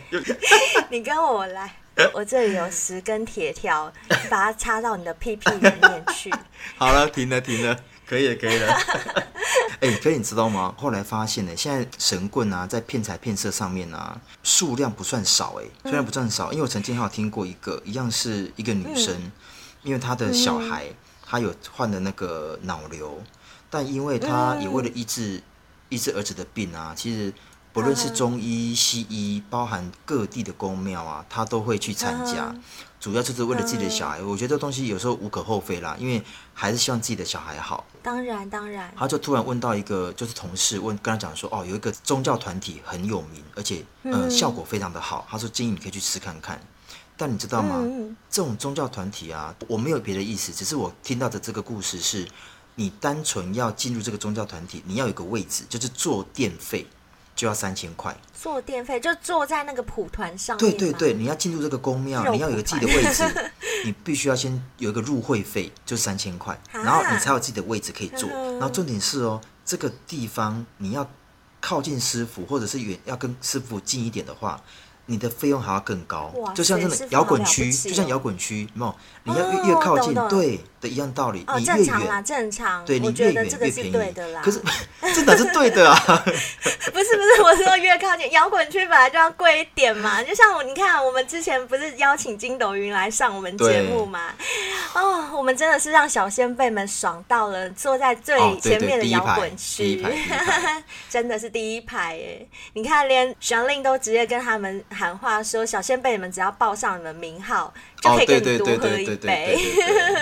[0.90, 1.76] 你跟我来，
[2.12, 3.94] 我这里有十根铁条，
[4.28, 6.34] 把它插到你的屁屁里面去。
[6.78, 8.74] 好了，停了停了，可以了可以了。
[9.82, 10.74] 哎，可以你知道吗？
[10.78, 15.56] 后来发现呢，现在神棍啊，在骗财骗色上面啊，数量不算少。
[15.60, 19.32] 哎，虽然不算少，因为我曾经还有听过一个，一样是一个女生，
[19.84, 20.86] 因为她的小孩，
[21.26, 23.22] 她有患了那个脑瘤，
[23.70, 25.44] 但因为她也为了医治
[25.90, 27.34] 医治儿子的病啊，其实
[27.74, 32.56] 不论是中医、西医，包含各地的宫庙啊，她都会去参加。
[33.06, 36.20] 主要就是为了自己的小孩，我觉得这东西有时候无可厚非啦，因为
[36.56, 37.86] 还是希望自己的小孩好。
[38.02, 38.92] 当然，当然。
[38.98, 45.24] 他就突然问到一个，就是同事问，跟他讲说，哦，有一个宗教团体很有名，而且呃效果非常的好。
[45.30, 46.60] 他说建议你可以去试看看。
[47.16, 47.86] 但你知道吗？
[48.28, 52.28] 这种宗教团体啊，我没有别的意思，只是我听到的这个故事是，
[52.74, 56.88] 你单纯要进入这个宗教团体，你要有个位置，就是坐垫费。
[57.36, 60.58] 就要三千块，坐电费就坐在那个蒲团上。
[60.58, 63.24] 对对对，你要进入这个宫庙，你要有个自己的位置，
[63.84, 68.30] 你必须要先有一个入会费，就三千块，然后你才有自己的位置可以坐。
[68.30, 71.10] 然后重点是哦，这个地方你要
[71.60, 74.62] 靠近师傅，或者是远要跟师傅近一点的话。
[75.08, 78.96] 你的费用还要更高，就像真的摇滚区，就像摇滚区，没有？
[79.24, 81.46] 你要越越靠近，对的一样道理。
[81.58, 82.86] 你越远，正常啦，正常。
[82.86, 84.14] 对，你越远越便宜。
[84.42, 84.62] 可是
[85.14, 85.96] 这哪是对的啊？
[86.26, 90.24] 不是不是，我说越靠近摇滚区本来就要贵一点嘛。
[90.24, 94.34] 就像我，你看我们之前不是邀请筋斗云来上我们节目嘛？
[94.94, 100.04] 哦，我们真的是让小先辈们爽到了，坐在最前面的摇滚区，
[101.10, 102.48] 真的是第一排耶！
[102.74, 104.84] 你看，连玄令都直接跟他们。
[104.96, 109.60] 喊话说：“小仙贝，你们只要报上你们名号，就可以跟你多喝一杯。”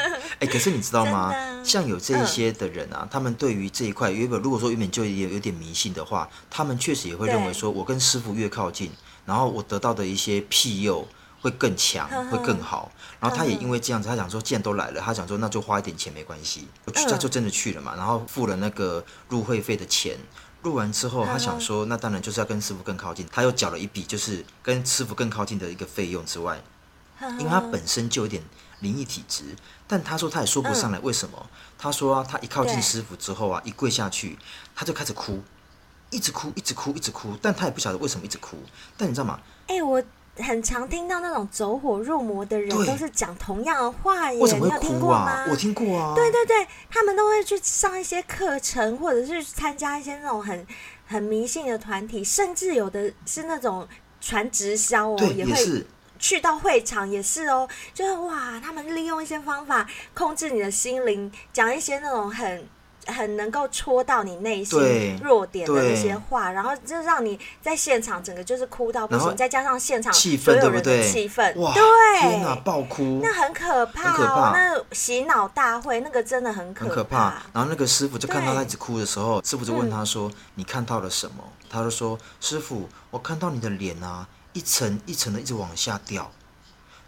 [0.41, 1.31] 哎，可是你知道吗？
[1.63, 8.91] 像有这一些的人啊，嗯、他们对于这一块原本如果说原本就有有点迷信的话，他们确实也会认为说，我跟师傅越靠近，
[9.25, 11.07] 然后我得到的一些庇佑，
[11.41, 12.91] 会更强，会更好。
[13.19, 17.93] 然后他也因为这样子，他想说，既然都来了，他想说那就花一点钱没关系，我去他就真的去了嘛。
[17.95, 20.17] 然后付了那个入会费的钱，
[20.63, 26.61] 入完之后，他想说，那当然就是要跟师傅更靠近，他又缴了一笔就是跟师傅更靠近的一个费用之外，
[27.37, 28.41] 因为他本身就有点
[28.79, 29.43] 灵异体质，
[29.87, 31.49] 但他说他也说不上来为什么。
[31.77, 34.39] 他说啊，他一靠近师傅之后啊，一跪下去，
[34.73, 35.43] 他就开始哭，
[36.09, 38.57] 一直哭，一直哭，一直哭，但他也不晓得为什么一直哭。
[38.97, 39.39] 但你知道吗？
[39.67, 40.01] 哎、欸，我。
[40.37, 44.39] 很常听到那种走火入魔的人，都是讲同样的话耶。
[44.39, 45.45] 你有听过吗？
[45.49, 46.13] 我听过啊。
[46.15, 50.65] 对对对，他们都会去上一些课程，或者是参加一些那种很
[51.05, 53.87] 很迷信的团体，甚至有的是那种
[54.19, 55.85] 传直销哦，也会
[56.17, 62.67] 去到会场也是哦，就是哇，他们利用一些方法控制你的心灵，讲一些那种很。
[63.07, 71.83] 很能够戳到你内心弱点的那些话，然后就让你在现场整个就是哭到不行，再加上现场所有人的气氛，哇，对，
[72.21, 77.43] 天哪，爆哭，那很可怕，很可怕，那洗脑大会那个真的很可怕，很可怕。
[77.53, 86.31] 然后那个师傅就看到他一直哭的时候，师傅就问他说：“你看到了什么？”他就说：“师傅，我看到你的脸啊，一层一层的一直往下掉。”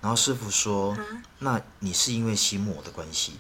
[0.01, 0.95] 然后师傅说
[1.39, 3.39] ：“那你是因为心魔的关系。”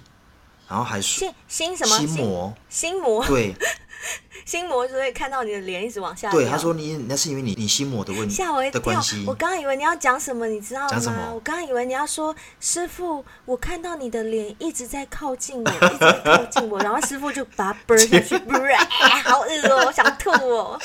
[0.67, 3.55] 然后还说心心什么心魔，心魔对，
[4.45, 6.29] 心魔就会看到你的脸一直往下。
[6.31, 8.81] 对，他说你那是因为你你心魔的问题，吓我一跳。
[9.25, 10.87] 我刚刚以为你要讲什么，你知道吗？
[10.89, 11.31] 讲什么？
[11.33, 18.35] 我刚刚以为你要说师傅，我看到你的脸一直在靠近我， 一直在靠近我，然后师傅就把它啵下去，
[19.23, 20.79] 好恶哦，我想吐哦，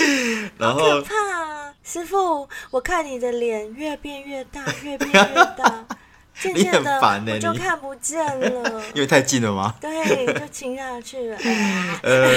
[0.57, 1.75] 然后好可怕啊！
[1.83, 5.87] 师傅，我看你的脸越变越大，越变越大。
[6.41, 9.75] 渐渐你很烦呢，我就看不见了， 因为太近了吗？
[9.79, 11.37] 对，就亲下去了。
[12.03, 12.33] 呃，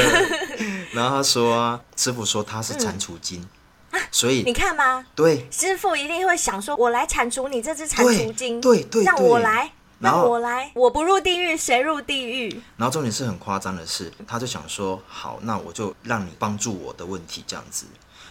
[0.91, 3.47] 然后他说啊，师傅说他是蟾蜍精，
[3.91, 5.05] 嗯、所以你看吗？
[5.15, 12.61] 对，师傅一定会想说，我来铲除你这只蟾蜍精，对对，对，让我来，让我来，我不入地狱谁入地狱？
[12.75, 17.85] 然后重点是很夸张的是，他就想说，好，那我就让你帮助我的问题这样子。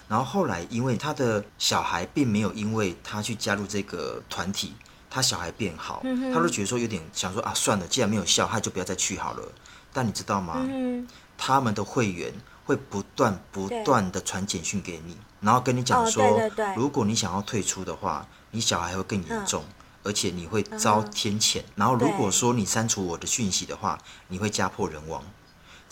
[0.08, 4.74] 然后后来，因为他的小孩并没有因为他去加入这个团体。
[5.14, 9.46] 他小孩变好，嗯、他都觉得说有点想说啊，算了，既然没有效，他就不要再去好了。
[9.92, 10.55] 但你知道吗？
[10.57, 12.33] 嗯、他们的会员
[12.64, 21.61] 会不断不断的传简讯给你，然后跟你讲说，哦、对对对，如果你想要退出的话，你小孩会更严重，嗯、而且你会遭天谴。
[21.61, 23.98] 嗯、然后如果说你删除我的讯息的话，
[24.29, 25.22] 你会家破人亡。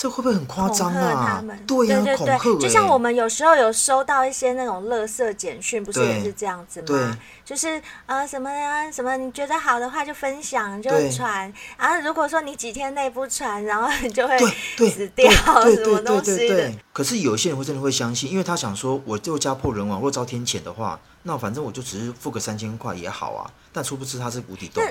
[0.00, 1.44] 这会不会很夸张啊？
[1.66, 2.38] 对呀，恐吓。
[2.58, 7.18] 就像我们有时候有收到一些那种垃圾简讯，不是也是这样子吗？
[7.44, 14.38] 就是呃什么呀什么，你觉得好的话就分享就传，然后如果说你几天内不传，然后你就会
[14.88, 16.72] 死掉什么东西的。
[16.94, 23.50] 可是有些人会真的会相信，因为他想说，我就家破人亡若遭天谴的话，那反正我就只是付个三千块也好啊。
[23.70, 24.82] 但殊不知他是无底洞。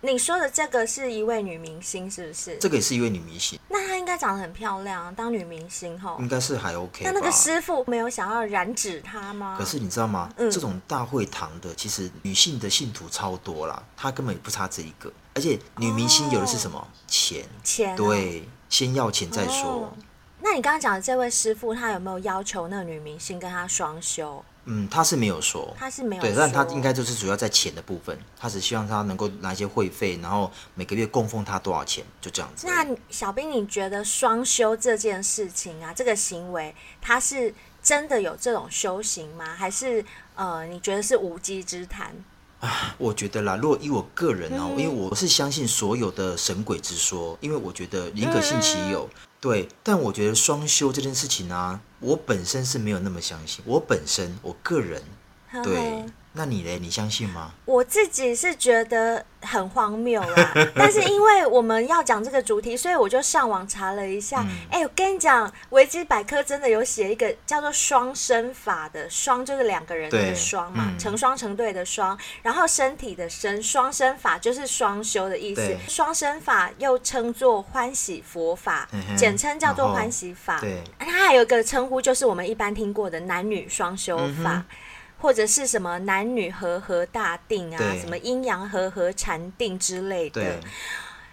[0.00, 2.56] 你说的这个是一位女明星，是不是？
[2.58, 3.58] 这个也是一位女明星。
[3.68, 6.16] 那她应该长得很漂亮，当女明星吼。
[6.20, 7.04] 应该是还 OK。
[7.04, 9.56] 那那个师傅没有想要染指她吗？
[9.58, 10.32] 可是你知道吗？
[10.36, 15.12] 嗯，这种大会堂的，其实女性的信徒超多啦，她根本也不差这一个。
[15.34, 16.86] 而且女明星有的是什么？
[17.08, 17.44] 钱。
[17.64, 17.96] 钱。
[17.96, 19.92] 对，先要钱再说。
[20.40, 24.44] 那你刚刚讲的这位师傅，他有没有要求那个女明星跟他双修？
[24.70, 32.66] 嗯，他是没有说，他是没有，对，但他应该就是主要在钱的部分，他只希望他能够拿一些会费，然后每个月供奉他多少钱，就这样子。
[32.66, 39.46] 那小兵，你觉得双修这件事情啊，这个行为，他是真的有这种修行吗？
[39.56, 40.04] 还是
[40.36, 42.14] 呃，你觉得是无稽之谈？
[42.60, 49.08] 啊， 我觉得啦，如果以我个人哦，嗯、因为我是相信所有的神鬼之说，因为我觉得宁可信其有。
[49.38, 53.64] 嗯对，但我觉得双休这件事情啊，我本身是没有那么相信。
[53.64, 55.02] 我本身，我个人，
[55.62, 56.78] 对，那你嘞？
[56.78, 57.52] 你相信吗？
[57.64, 59.24] 我自己是觉得。
[59.40, 64.40] 很荒谬啦， 但是因为我们要讲这个主题，所以我就上网查了一下。
[64.68, 75.76] 哎、嗯欸，我跟你讲，维基百科真的有写一个叫做“双生法”的“双”，就是两个人的“双”嘛，嗯、成双成对的“双”，然后身体的“身”，双生法就是双修的意思。
[75.86, 80.58] 双生法又称作欢喜佛法，嗯、简称叫做欢喜法。
[80.60, 84.64] 对，它还有一个称呼，就是我们一般听过的男女双修法。
[85.18, 90.60] 嗯或者是什么男女和合大定啊，什么阴阳和合禅定之类的，对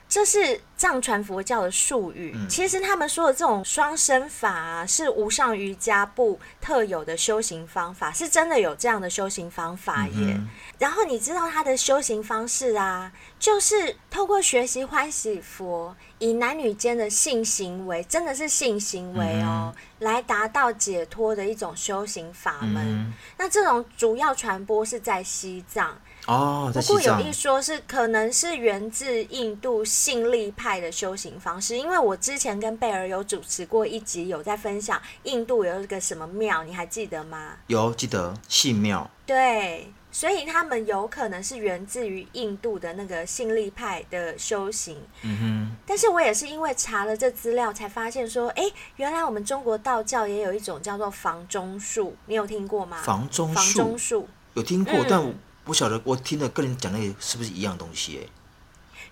[0.07, 2.31] 这是藏传佛教的术语。
[2.35, 10.13] 嗯、其实他们说的这种双身法啊，是无上瑜伽部特有的修行方法，是真的有这样的修行方法耶。
[10.15, 10.47] 嗯、
[10.79, 15.95] 然后你知道他的修行方式啊，就是透过学习欢喜佛。
[16.19, 22.77] 以男女间的性行为，真的是性行为哦，嗯、来达到解脱的一种修行法门。
[22.77, 37.57] 嗯、那这种主要传播是在西藏，哦，不过有一说是可能是源自印度信力派的修行方式，因为我之前跟贝尔有主持过一集，有在分享印度有一个什么庙，你还记得吗？
[37.67, 39.07] 有记得信庙。
[39.23, 44.97] 对，所以他们有可能是源自于印度的那个信力派的修行。
[45.21, 45.75] 嗯哼。
[45.85, 48.63] 但是我也是因为查了这资料，才发现说，哎，
[48.95, 52.97] 原来我们中国道教也有一种叫做房中术，你有听过吗？
[53.03, 53.53] 房中术。
[53.55, 55.31] 房中术有听过，嗯、但我。
[55.65, 58.21] 不晓得我听的跟你讲那个是不是一样东西？
[58.23, 58.29] 哎，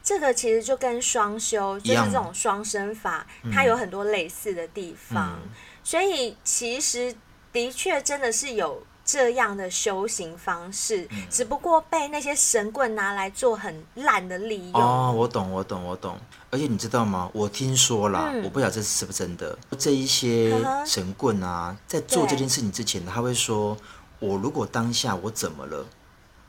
[0.03, 5.39] 这个其实就跟双修，就是这种双生法，它有很多类似的地方。
[5.43, 5.49] 嗯、
[5.83, 7.13] 所以其实
[7.51, 14.81] 的确真的是有这样的修行方式，嗯、只不过被那些神棍拿来做很烂的利用。
[14.81, 16.17] 哦，我懂，我懂，我懂。
[16.51, 17.29] 而且你知道吗？
[17.33, 19.57] 我听说啦，嗯、我不晓得这是不是真的。
[19.79, 23.75] 这一些神棍啊，在做这件事情之前，他会说
[24.19, 25.83] ：“我如果当下我怎么了？”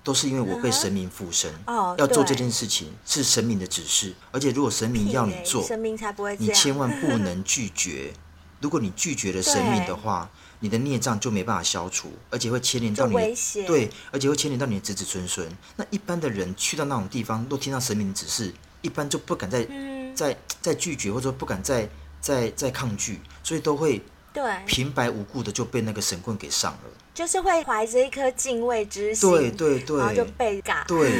[0.04, 1.50] 都是因为我被神明附身，
[1.98, 8.12] 要做这件事情是神明的指示，而且如果神明要你做，神明才不会，你千万不能拒绝。
[8.60, 10.30] 如果你拒绝了神明的话，
[10.60, 15.46] 你的孽障就没办法消除，而且会牵连到你的，对，而且会牵连到你的子子孙孙。
[15.76, 19.66] 那一般的人去到那种地方，都听到神明的指示，一般就不敢再
[20.14, 21.88] 再再拒绝，或者说不敢再
[22.20, 24.02] 再再抗拒，所以都会
[24.32, 24.42] 对。
[24.66, 26.90] 平白无故的就被那个神棍给上了。
[27.14, 30.84] 就是会怀着一颗敬畏之心，对对对，然后就被嘎。
[30.88, 31.12] 对，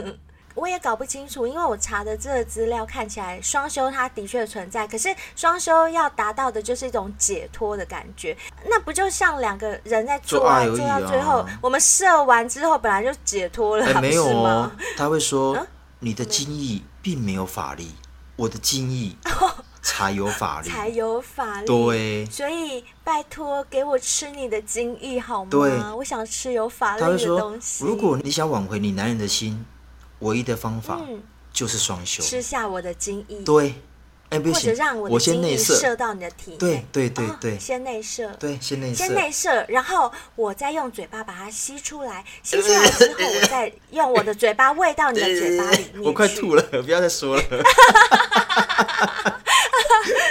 [0.56, 15.66] 我也搞不清楚，因为我查的这个资料看起来双修它的确存在，可是双修要达到的就是一种解脱的感觉，那不就像两个人在做爱，做到最后，我们射完之后本来就解脱了，哎，没有哦，他会说
[16.00, 17.94] 你的精液并没有法力，
[18.36, 19.14] 我的精液。
[19.82, 21.66] 才有法力，才有法力。
[21.66, 25.50] 对，所以拜托给我吃你的精液好吗？
[25.50, 27.84] 对，我想吃有法力的东西。
[27.84, 29.64] 如果你想挽回你男人的心，
[30.20, 31.00] 唯一的方法
[31.52, 33.40] 就是双修，吃下我的精液。
[33.40, 33.74] 对，
[34.30, 36.58] 哎，或者让我的精液射到你的体内。
[36.58, 38.30] 对对对对，先内射。
[38.38, 39.04] 对，先内射。
[39.04, 42.24] 先内射，然后我再用嘴巴把它吸出来。
[42.44, 46.04] 吸出来之后，我再用我的嘴巴喂到你的嘴巴里面。
[46.06, 47.42] 我快吐了，不要再说了。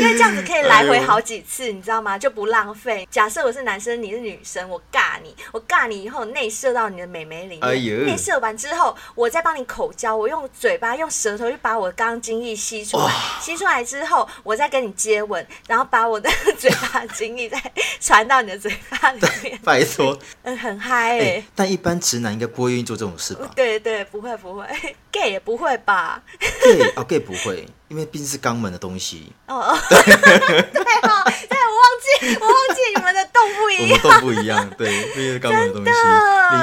[0.00, 2.18] 因为这样子可以来回好几次，你知道吗？
[2.18, 3.06] 就不浪费。
[3.10, 17.60] 假设我是男生，你是女生，我尬你，我尬你以后内射到你的美眉里面，内射完之后，我再帮你口交，我用嘴巴用舌头去把我刚刚精液吸出来，吸出来之后，我再跟你接吻，然后把我的嘴巴精液再
[18.00, 19.58] 传到你的嘴巴里面。
[19.64, 21.44] 拜托，嗯，很嗨哎。
[21.54, 23.50] 但一般直男应该不会愿意做这种事吧？
[23.54, 24.66] 对对，不会不会，
[25.10, 26.22] gay 也不会吧？
[26.62, 27.66] gay 啊，gay 不会。
[27.88, 29.32] 因为毕竟是肛门的东西。
[29.46, 31.12] 哦哦，对对哦，
[31.48, 34.00] 对我忘记，我忘记你们的洞不一样。
[34.02, 35.90] 我们洞不一样，对，因为是肛门的东西。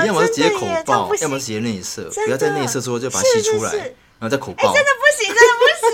[0.02, 3.72] 你要么是直接口爆，要么直接内射，不要在内射之后就把它吸出来，
[4.20, 4.74] 然后再口爆。
[4.74, 5.94] 真的不行，真的不行。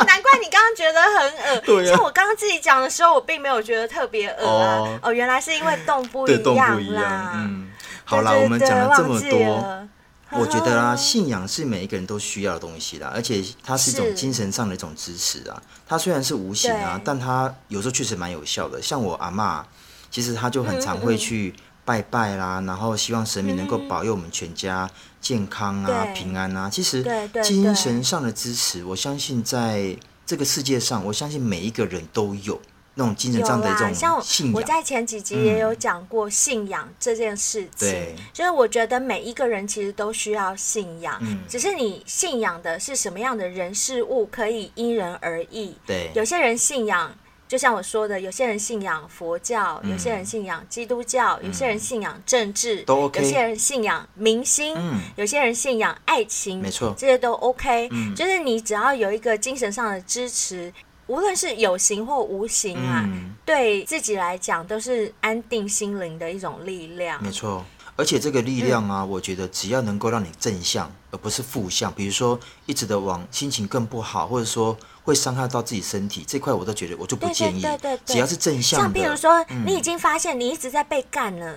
[0.06, 1.84] 难怪你刚刚觉得很恶。
[1.84, 4.98] 像我刚刚自己讲的时候，我并没有觉得特别恶啊。
[5.02, 7.32] 哦，原来是因为洞不一样啦。
[7.34, 7.70] 嗯，
[8.04, 9.88] 好啦，我们讲了这么多。
[10.32, 15.62] 我觉得啊， 信仰是每一个人都需要的东西啦，而且它是一种精神上的一种支持啊。
[15.86, 18.80] 它虽然是无形啊，但它有时候确实蛮有效的。
[18.80, 19.64] 像我阿嬷，
[20.10, 21.54] 其实她就很常会去
[21.84, 24.88] 拜拜啦，然后希望神明能够保佑我们全家
[25.20, 26.70] 健康啊、平安啊。
[26.70, 27.04] 其实
[27.42, 32.60] 精神上的支持，我相信在这个世界上，我相信每一个人都有。
[33.00, 37.88] 那种精神上的一种信仰，像我在前几集也有讲过信仰这件事情。
[37.88, 45.74] 嗯、对，就是我觉得每一个人其实都需要信仰，嗯、只是你信仰的是什么样的人事物，可以因人而异。
[45.86, 47.10] 对，有些人信仰，
[47.48, 53.22] 就像我说的，有些人信仰佛教，嗯、有些人信仰基督教，嗯、有些人信仰政治，都 OK。
[53.22, 57.88] 有些人信仰明星，嗯、有些人信仰爱情，没错，这些都 OK。
[57.92, 60.70] 嗯、就是你只要有一个精神上的支持。
[61.10, 67.20] 无论是有形或无形啊，嗯、对自己来讲都是安定心灵的一种力量。
[67.20, 67.64] 没错，
[67.96, 77.60] 而且这个力量啊，嗯、我觉得只要能够让你正向，而不是负向，比如说一直的往心情更不好，或者说会伤害到自己身体这块，我都觉得我就不建议。
[77.60, 81.56] 对对对对，只要是正向的，像比如说、嗯、你已经发现你一直在被干了，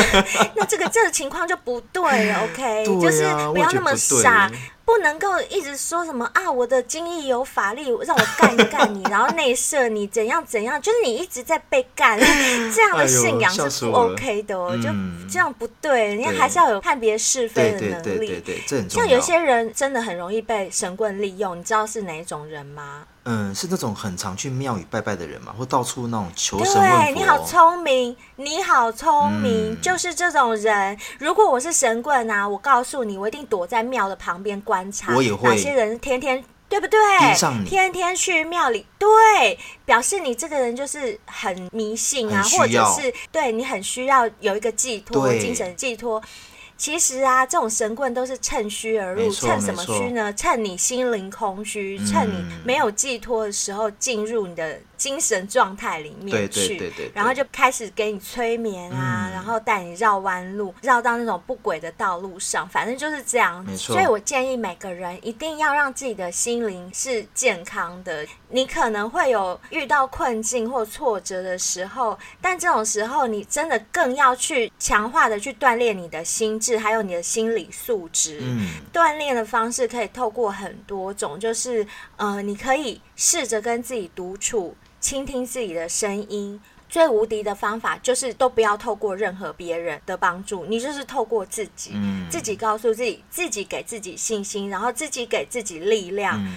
[0.56, 2.44] 那这个这个情况就不对了。
[2.44, 4.50] OK， 啊、就是不要那么傻。
[4.84, 6.50] 不能够一直说什么啊！
[6.50, 10.80] 我的精液有法力，让我干一干你，然后内射你，怎样怎样？
[10.80, 12.18] 就是你一直在被干，
[12.74, 14.90] 这样的信仰是不 OK 的哦，就
[15.30, 16.16] 这样不对。
[16.16, 18.26] 你还是要有判别是非的能力。
[18.26, 19.08] 对对对，这很重要。
[19.08, 23.06] 像有些人真的很容易被神棍利用，你知道是哪种人吗？
[23.24, 27.04] 嗯，是那种很常去庙宇拜拜的人嘛，或到处那种求神问佛。
[27.04, 30.98] 对，你好聪明，你好聪明，嗯、就是这种人。
[31.18, 35.14] 如果我是神棍啊，我告诉你，我一定躲在庙的旁边观察。
[35.14, 35.48] 我也会。
[35.48, 36.98] 哪些人天天对不对？
[37.64, 46.20] 天天去庙里，对，表示你这个人就是很迷信啊，或者是对你很需要有一个寄托，精神寄托。
[46.76, 50.32] 其实啊，这种神棍都是趁虚而入，趁什么虚呢？
[50.34, 54.78] 趁你心灵空虚，嗯、趁你没有寄托的时候进入你的。
[55.04, 63.62] 精神状态里面去，然后就开始给你催眠啊，嗯、然后带你绕弯路，绕到那种不轨的道路上，反正就是这样。
[63.66, 63.94] 没错。
[63.94, 68.26] 所以我建议每个人一定要让自己的心灵是健康的。
[68.48, 78.38] 你可能会有遇到困境或挫折的时候，但这种时候你真的更要去强化的去锻炼你的心智，还有你的心理素质。
[78.40, 78.68] 嗯。
[78.90, 81.86] 锻炼的方式可以透过很多种，就是
[82.16, 84.74] 呃，你可以试着跟自己独处。
[85.04, 96.42] 倾听自己的声音，最无敌的方法就是都不要透过任何别人的帮助，你就是透过自己，嗯、自己告诉自己，自己给自己信心，然后自己给自己力量。
[96.42, 96.54] 嗯、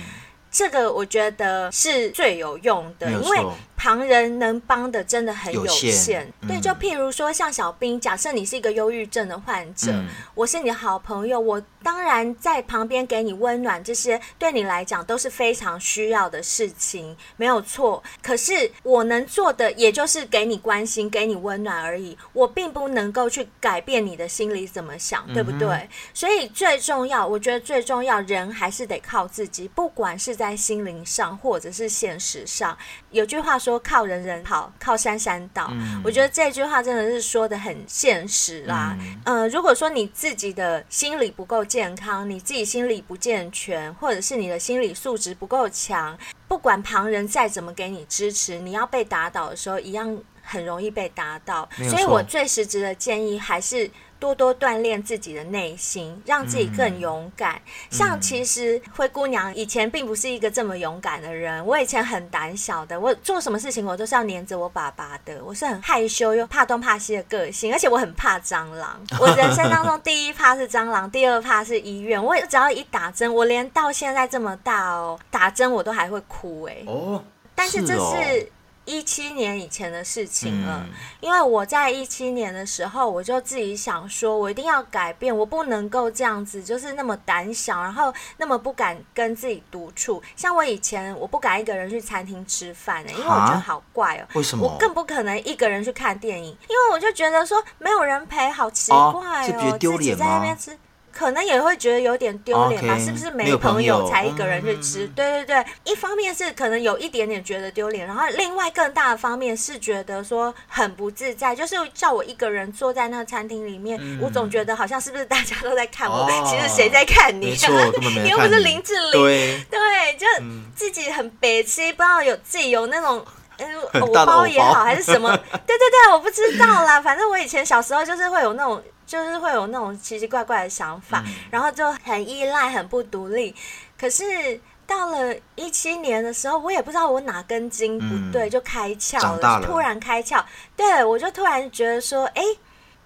[0.52, 3.46] 这个我觉得是最有用的，因为。
[3.80, 18.04] 旁人能帮的真的很有限，有限嗯、对，就譬如说像小兵，假设你是一个忧郁症的患者，嗯、我是你的好朋友，我当然在旁边给你温暖，这些对你来讲都是非常需要的事情，没有错。
[18.24, 25.88] 可是我能做的也就是给你关心，给你温暖而已，我并不能够去改变你的心里怎么想，嗯、对不对？
[26.16, 32.78] 所以最重要，我觉得最重要，人还是得靠自己，不管是在心灵上或者是现实上。
[33.10, 33.82] 有句话说。
[33.88, 35.70] 靠人人好，靠山山倒。
[35.72, 38.98] 嗯、我觉得这句话真的是说的很现实啦。
[39.26, 46.18] 嗯、呃，如果说你自己的心理不够健康，你自己心理不健全，或者是你的心理素质不够强，
[46.50, 51.70] 不管旁人再怎么给你支持，你要被打倒的时候，一样很容易被打倒。
[51.90, 53.90] 所以我最实质的建议还是。
[54.20, 57.56] 多多锻炼自己的内心，让自己更勇敢。
[57.56, 57.62] 嗯、
[57.92, 69.00] 像其实灰姑娘以前并不是一个这么勇敢的人，我以前很胆小的，我做什么事情我都是要黏着我爸爸的，我是很害羞又怕东怕西的个性，而且我很怕蟑螂。
[69.20, 72.24] 我人生当中第一怕是蟑螂，第二怕是医院。
[72.24, 76.86] 我只要一打针，我连到现在这么大哦，打针我都还会哭哎、欸。
[76.88, 78.52] 哦，但是这是。
[78.88, 90.24] 一七年以前的事情了，嗯、因为我在一七年的时候，我就自己想说，我一定要改变，我不能够这样子，就是那么胆小，然后那么不敢跟自己独处。
[90.38, 94.26] 像我以前，我不敢一个人去餐厅吃饭呢，因为我觉得好怪哦。
[94.36, 94.66] 为什么？
[94.66, 99.52] 我更不可能一个人去看电影，因为我就觉得说没有人陪，好奇怪哦，啊、自
[99.98, 100.78] 己在那边吃。
[101.18, 105.08] 可能也会觉得有点丢脸吧？Okay, 是不是没朋友才一个人去吃？
[105.16, 116.18] 对对对，一方面是可能有一点点觉得丢脸，然后另外更大的方面是觉得说很不自在，就是叫我一个人坐在那个餐厅里面，嗯、我总觉得好像是不是大家都在看我？
[116.18, 117.48] 哦、 其实谁在看你？
[117.48, 119.12] 没错，你 又不是林志玲。
[119.14, 120.28] 对，对，就
[120.76, 123.26] 自己很北七，不知道有自己有那种
[123.58, 125.30] 嗯，偶包也好还是什么？
[125.66, 127.02] 对对对，我不知道啦。
[127.02, 128.82] 反正我以前小时候就是会有那种。
[129.08, 133.56] 就是会有那种奇奇怪怪的想法，嗯、然后就很依赖，很不独立。
[133.98, 140.44] 可是到了一七年的时候，我也不知道我哪根筋不对，嗯、就开窍了，了突然开窍。
[140.76, 142.44] 对，我就突然觉得说，哎，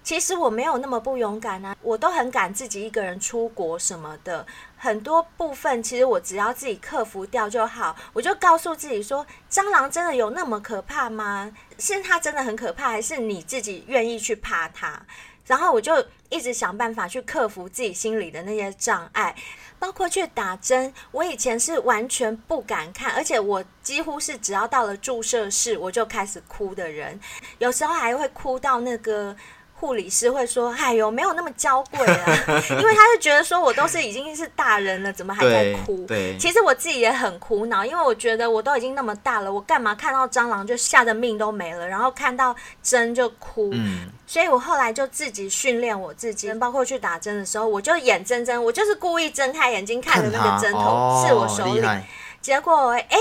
[0.02, 4.44] 其实我没有那么不勇敢啊，我都很敢自己一个人出国什么的。
[4.82, 7.94] 很多部分其实我只要自己克服掉就好。
[8.12, 11.52] 我就告诉自己说，蟑螂真的有那么可怕吗？
[11.78, 15.00] 是它真的很可怕，还是你自己愿意去怕它？
[15.46, 19.32] 然后我就一直想办法去克服自己心里的那些障碍，
[19.78, 20.92] 包括去打针。
[21.12, 27.20] 我以前是完全不敢看，而且我几乎是只要到了注射室我就开始哭的人，
[27.58, 29.36] 有时候还会哭到那个。
[29.82, 32.38] 护理师会说：“哎呦，没有那么娇贵啊，
[32.70, 36.06] 因为他就觉得说我都是已经是大人了，怎么还在哭？”
[36.38, 43.70] 其实我自己也很苦恼，因为我觉得我都已经那么大了，我干嘛看到蟑螂就吓得命都没了，然后看到针就哭？
[43.72, 52.00] 嗯，所以我后来就自己训练我自己，包括去打针的时候，我就眼睁睁，我就是故意睁开眼睛看着那个针头刺我手里，哦、
[52.40, 53.18] 结果哎、欸，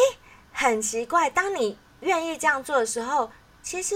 [0.54, 3.32] 很奇怪，当你愿意这样做的时候，
[3.64, 3.96] 其实。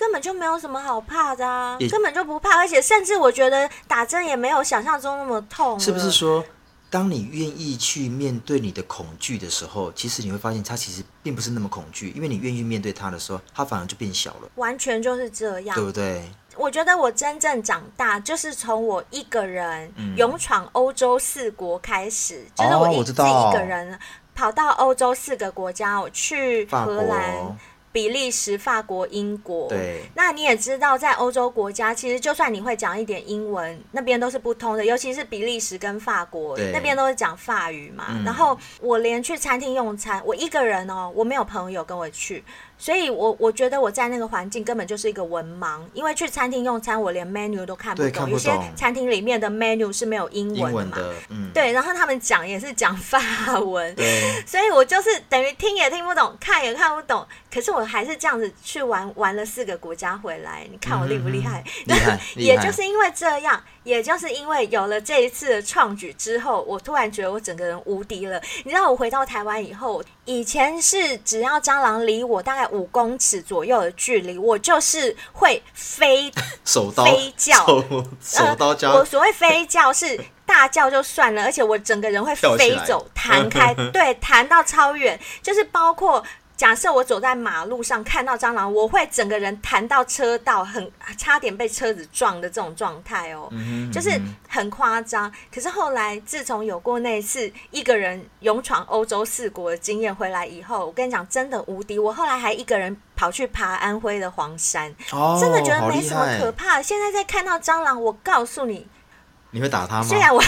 [0.00, 5.78] 根本就没有什么好怕的啊，根本就不怕，而且甚至我觉得打针也没有想象中那么痛。
[5.78, 6.42] 是不是说，
[6.88, 14.48] 当你愿意去面对你的恐惧的时候，其实你会发现它其实并不是那么恐惧，因为你愿意面对它的时候，它反而就变小了。
[14.54, 16.24] 完全就是这样，对不对？
[16.56, 23.98] 我觉得我真正长大，就是从我一个人勇闯欧洲四国开始，嗯、就是我一自己一个人。
[24.32, 27.58] 跑到欧洲四个国家，我去荷兰。
[27.92, 38.06] 比利时、法国、英国，对，那你也知道，在欧洲国家，其实就算你会讲一点英文，那边都是不通的，尤其是比利时跟法国，那边都是讲法语嘛。
[38.10, 42.44] 嗯、然后我连去餐厅用餐，我一个人哦，我没有朋友跟我去。
[42.80, 50.96] 所以我，我我觉得我在那个环境根本就是一个文盲，因为去餐厅用餐，我连 menu 都看不懂，看不懂，有些餐厅里面的 menu 是没有英文的。
[50.96, 53.20] 嘛，的嗯、对，然后他们讲也是讲法
[53.60, 61.62] 文，对，所以我就是等于听也听不懂，看也看不懂，可是我还是这样子去玩，玩了四个国家回来，你看我厉不厉害？
[61.86, 63.62] 嗯、厉害， 也就是因为这样。
[63.82, 68.40] 也就是因为有了这一次的创举之后，我突然觉得我整个人无敌了。
[68.64, 76.30] 你知道，我回到台湾以后，以前是只要蟑螂离我大概五公尺左右的距离，我就是会飞
[76.64, 77.84] 手刀飞叫，手，
[78.22, 78.90] 手刀叫。
[78.90, 86.22] 呃，我所谓飞叫是大叫就算了，而且我整个人会飞走、弹开， 对，弹到超远，就是包括。
[86.60, 93.50] 假设我走在马路上看到蟑螂，我会整个人弹到车道，很差点被车子撞的这种状态哦，
[93.90, 94.10] 就是
[94.46, 95.32] 很夸张。
[95.50, 101.98] 可是后来，自从有过那次一个人勇闯欧洲四国的经验回来以后，我跟你讲，真的无敌。
[101.98, 106.82] 我后来还一个人跑去爬安徽的黄山，哦、真的觉得没什么可怕。
[106.82, 108.86] 现在在看到蟑螂，我告诉你，
[109.52, 110.02] 你会打他吗？
[110.02, 110.42] 虽然我。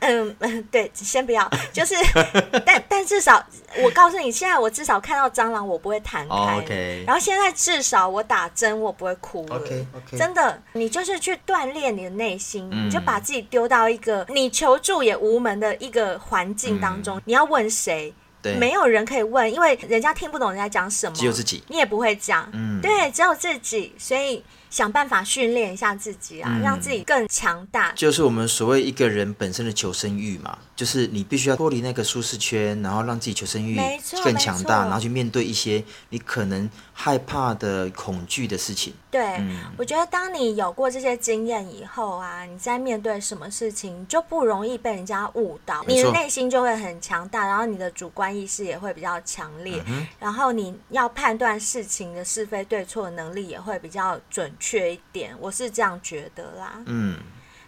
[0.00, 1.94] 嗯嗯，对，先不要，就是，
[2.64, 3.44] 但但至少
[3.82, 6.34] 我告诉你，现在我至少看到蟑螂，我不会弹开。
[6.34, 6.62] Oh.
[7.06, 9.56] 然后现在至少我打针，我不会哭了。
[9.56, 18.12] OK OK，真的，你就是去锻炼你的内心，嗯、你就把自己丢到一个你求助也无门的一个环境当中，嗯、你要问谁？
[18.42, 22.48] 对，没有人可以问，因为人家听不懂人家讲什么，只有自己，你也不会讲。
[22.52, 24.44] 嗯，对，只有自己，所以。
[24.70, 27.92] 想办法训练一下自己啊，嗯、让自己更强大。
[27.92, 33.76] 就是我们所谓一个人本身的求生欲嘛，就是你必须要脱离那个舒适圈，然后让自己求生欲
[34.22, 38.94] 更强大，然后去面对一些你可能害怕的、恐惧的事情。
[39.10, 54.76] 对，嗯、我觉得当你有过这些经验以后啊，你在面对什么事情就不容易被人家误导，你的内心就会很强大，然后你的主观意识也会比较强烈，嗯、然后你要判断事情的是非对错的能力也会比较准确。
[54.86, 56.80] 一点，我是这样觉得啦。
[56.86, 57.16] 嗯，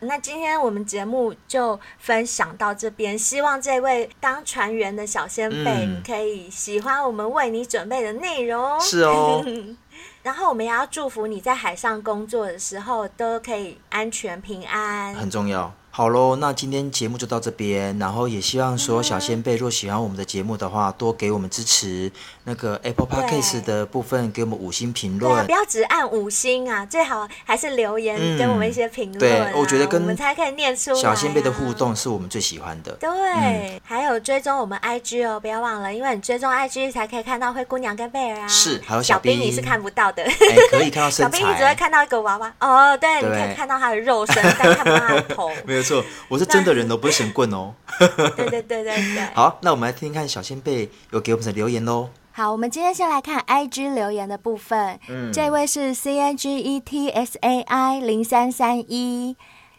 [0.01, 8.81] 那今天我们节目就分享到这边，希望这位当船员的小先辈，你可以喜欢我们为你准备的内容。
[8.81, 9.45] 是哦。
[10.23, 15.73] 然后我们也要祝福你在海上工作的时候都可以安全平安，很重要。
[15.99, 22.09] 好喽，那今天节目就到这边，然后也希望说小仙贝若喜欢我们的节目的话，多给我们支持。
[22.45, 29.19] 那个 Apple Podcast 的部分给我们五星评论，啊不要只按五星啊，最好还是留言给我们一些评论。
[29.19, 30.97] 对，我觉得跟我们才可以念出来。
[30.97, 32.93] 小仙贝的互动是我们最喜欢的。
[32.93, 38.47] 对，还有追踪我们 IG 哦，不要忘了，因为你追踪 IG 才可以看到灰姑娘跟贝儿啊。
[38.47, 40.23] 是，还有小兵你是看不到的，
[40.71, 41.39] 可以看到身材。
[41.39, 45.51] 小兵你只会看到一个娃娃哦，对，你可以看到他的肉身，但看不到他的头。
[45.67, 46.05] 没有错。
[46.29, 47.75] 我是真的人哦，不是神棍哦。
[47.99, 48.09] 对
[48.49, 49.21] 对对对对。
[49.35, 52.11] 好，那我们来听听看小仙贝有给我们的留言喽。
[52.33, 55.01] 好，我们今天先来看 IG 留言的部分。
[55.09, 59.37] 嗯，这位是 C N G E T S A I 零三三一，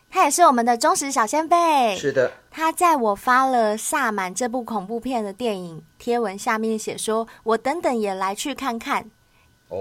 [0.09, 1.95] 他也是我们的忠实小仙贝。
[1.95, 9.09] 是的，他在我发了《萨满》这部恐怖片的电影贴文下面写说：“我等等也来去看看。”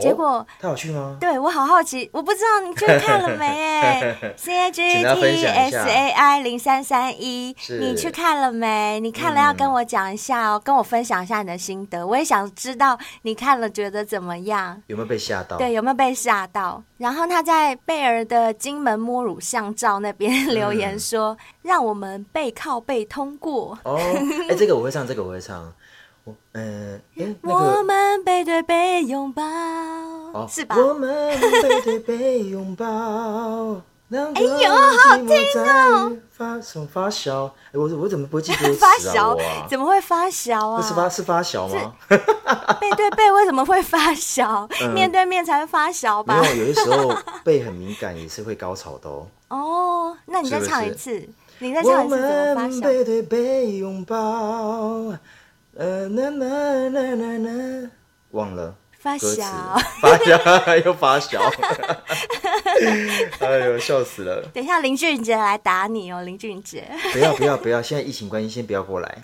[0.01, 1.16] 结果他有去吗？
[1.18, 4.16] 对，我好好奇，我不知道你去看了没哎。
[4.36, 9.01] C A G T S A I 零三三一，你去看了没？
[9.01, 12.07] 你看了要跟我讲一下哦，跟我分享一下你的心得。
[12.07, 14.80] 我也想知道你看了觉得怎么样？
[14.89, 15.57] 有没有被吓到？
[15.57, 16.82] 对，有没有被吓到？
[16.99, 23.99] 然后他在贝儿的金门摸乳像照那边留言说：“让我们背靠背通过。”哦，
[24.51, 25.72] 哎，这个我会唱，这个我会唱。
[26.53, 27.01] 嗯，
[27.43, 29.43] 我们背对背拥抱，
[30.49, 30.76] 是吧？
[30.76, 32.87] 我们背对背拥抱。
[34.11, 35.29] 哎呦，好好听
[35.61, 36.16] 哦！
[36.31, 37.45] 发什么发小？
[37.45, 39.37] 哎，我我怎么不会记得发小？
[39.68, 40.81] 怎么会发小啊？
[40.81, 41.93] 不是发是发小吗？
[42.81, 44.66] 背对背为什么会发小？
[44.95, 46.41] 面对面才会发小吧？
[46.41, 47.14] 没有，有的时候
[47.45, 49.26] 背很敏感也是会高潮的哦。
[49.49, 52.64] 哦，那你再唱一次，你再唱一次怎么发小？
[52.64, 55.12] 我们背对背拥抱。
[55.79, 57.91] 呃，那那那那那，
[58.33, 59.45] 忘了发小，
[60.03, 61.41] 发小又发小，
[63.39, 64.43] 哎呦，笑死了！
[64.53, 66.85] 等一下林俊杰来打你哦，林俊杰！
[67.12, 69.18] 不要不要不要，现在疫情关系，先不要过来。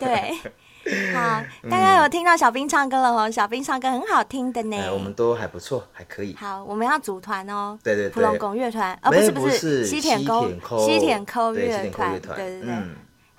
[0.00, 0.38] 对，
[1.12, 4.78] 好，大家有听到小兵唱歌了哦，小兵唱歌很好听的呢。
[4.94, 6.34] 我们都还不错，还可以。
[6.34, 7.78] 好，我们要组团哦。
[7.84, 10.48] 对对对，普龙拱乐团，呃，不是不是，西田沟
[10.78, 12.74] 西田沟乐团，对对对。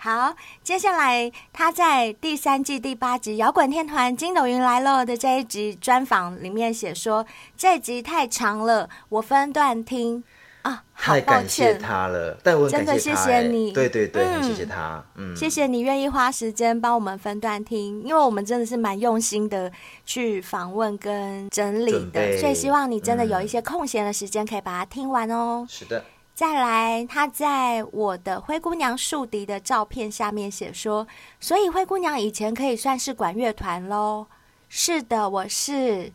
[0.03, 7.23] 好，接下来他在第三季第八集《摇滚天团筋斗云来了》的这一集专访里面写说，
[7.55, 10.23] 这集太长了，我分段听。
[10.63, 19.71] 啊，太感谢他了，但我真的谢谢你，对对对，嗯、谢谢他，嗯，谢谢你愿意花时间帮我们分段听，因为我们真的是蛮用心的
[20.03, 25.63] 去访问跟整理的，所以希望你真的有一些空闲的时间可以把它听完哦。
[25.69, 26.03] 是的。
[26.41, 31.07] 再来，他在我的灰姑娘竖笛的照片下面写说，
[31.39, 34.25] 所以灰姑娘以前可以算是管乐团喽。
[34.67, 36.11] 是的，我是。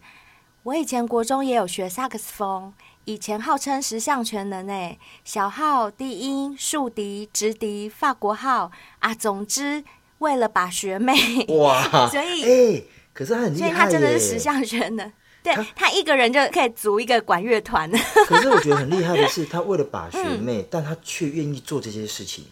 [0.64, 2.72] 我以前国中也有学萨克斯风，
[3.05, 9.85] 以前号称十项全能诶，小号、低音、竖笛、直笛、法国号啊，总之
[10.18, 11.14] 为了把学妹
[11.51, 15.12] 哇， 所以哎、欸，可是他很厉害，所以他真的是十项全能。
[15.55, 17.90] 对他，他一个人就可以组一个管乐团。
[18.26, 22.44] 可是我觉得很厉害的是， 他为了把学妹，嗯、但他却愿意做这些事情。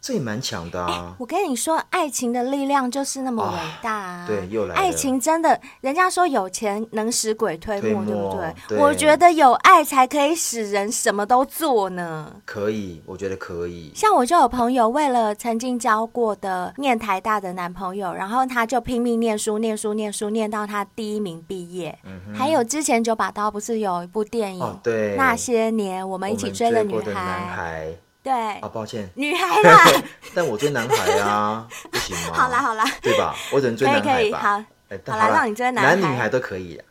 [0.00, 1.14] 这也蛮强的啊、欸！
[1.18, 4.24] 我跟你说，爱情的力量就是那么伟大啊！
[4.26, 4.80] 对，又来了。
[4.80, 8.54] 爱情真的，人家说有钱能使鬼推磨，对不对？
[8.68, 12.34] 对，我觉得有爱才可以使人什么都做呢。
[12.46, 13.92] 可以，我觉得可以。
[13.94, 21.98] 像我就有朋友，为了曾经交过的念台大的男朋友，然后他就拼命念书，念书，念书，念到他第一名毕业。
[22.04, 24.62] 嗯、还有之前九把刀不是有一部电影？
[24.62, 27.94] 哦、对，那些年我们一起追的女孩。
[28.22, 29.84] 对啊，抱歉，女孩啦，
[30.34, 32.34] 但我追男孩啊， 不行吗？
[32.34, 33.34] 好啦好啦，对吧？
[33.52, 34.14] 我只能追男孩吧。
[34.14, 36.84] 可以可以，好，欸、好啦，让你追男孩，男女孩都可以啊。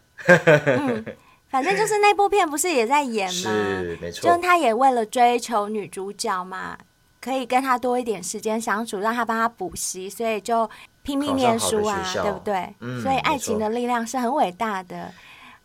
[0.65, 1.05] 嗯，
[1.49, 3.31] 反正就是那部片不是也在演吗？
[3.31, 4.29] 是，没错。
[4.35, 6.75] 就他也为了追求女主角嘛，
[7.21, 10.67] 可以跟他多一点时间相处，让他帮他补习，所以就
[11.03, 12.73] 拼命念书啊，对不对？
[12.79, 15.11] 嗯，所以爱情的力量是很伟大的。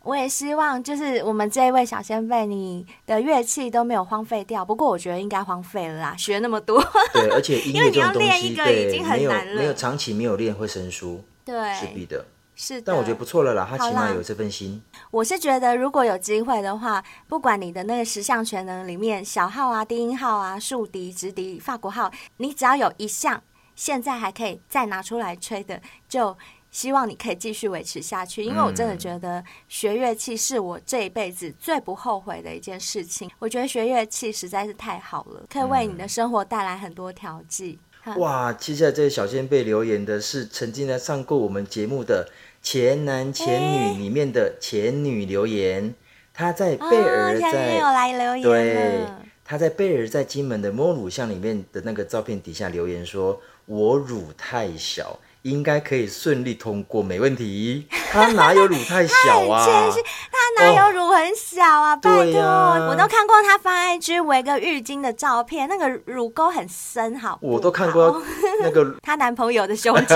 [0.05, 4.63] 我也希望，就是我们这一位小先辈，你的乐器都没有荒废掉。
[4.63, 6.79] 不过我觉得应该荒废了啦，学那么多。
[7.11, 12.23] 对，而且因为你要练一个已经很难了，没有没有长期没有练会生疏，对，是必的。
[12.55, 14.79] 是的，但我觉得不错了啦，他起码有这份心。
[15.09, 23.41] 我是觉得，如果有机会的话，不管你的那个十项全能里面，小号啊、低音号啊、竖笛、直笛、法国号，你只要有一项
[23.75, 26.37] 现在还可以再拿出来吹的，就。
[26.75, 33.31] 希望你可以继续维持下去，因为我真的觉得学乐器是我这一辈子最不后悔的一件事情。
[33.39, 37.79] 我觉得学乐器实在是太好了，可以为你的生活带来很多调剂。
[38.17, 42.29] 哇，接下来这位小仙贝留言的是曾经来上过我们节目的
[42.61, 45.95] 前男前女里面的前女留言，
[46.33, 49.05] 他在贝尔在、哦、来留言对，
[49.45, 57.85] 他在贝尔在金门的摸乳巷里面的那个照片底下留言说：“我乳太小。”应该可以顺利通过，没问题。
[58.11, 59.63] 他哪有乳太小啊？
[59.63, 59.91] 他，
[60.31, 61.93] 他哪有乳很小啊？
[61.93, 67.39] 哦、拜托、啊，我都看过他发 IG 围个浴巾的照片，那个乳沟很深，好，好。
[67.43, 68.19] 我都看过
[68.63, 70.15] 那个 她男朋友的胸肌，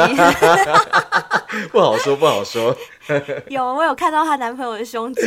[1.71, 2.75] 不好说，不好说。
[3.49, 5.21] 有，我有看到她男朋友的胸肌。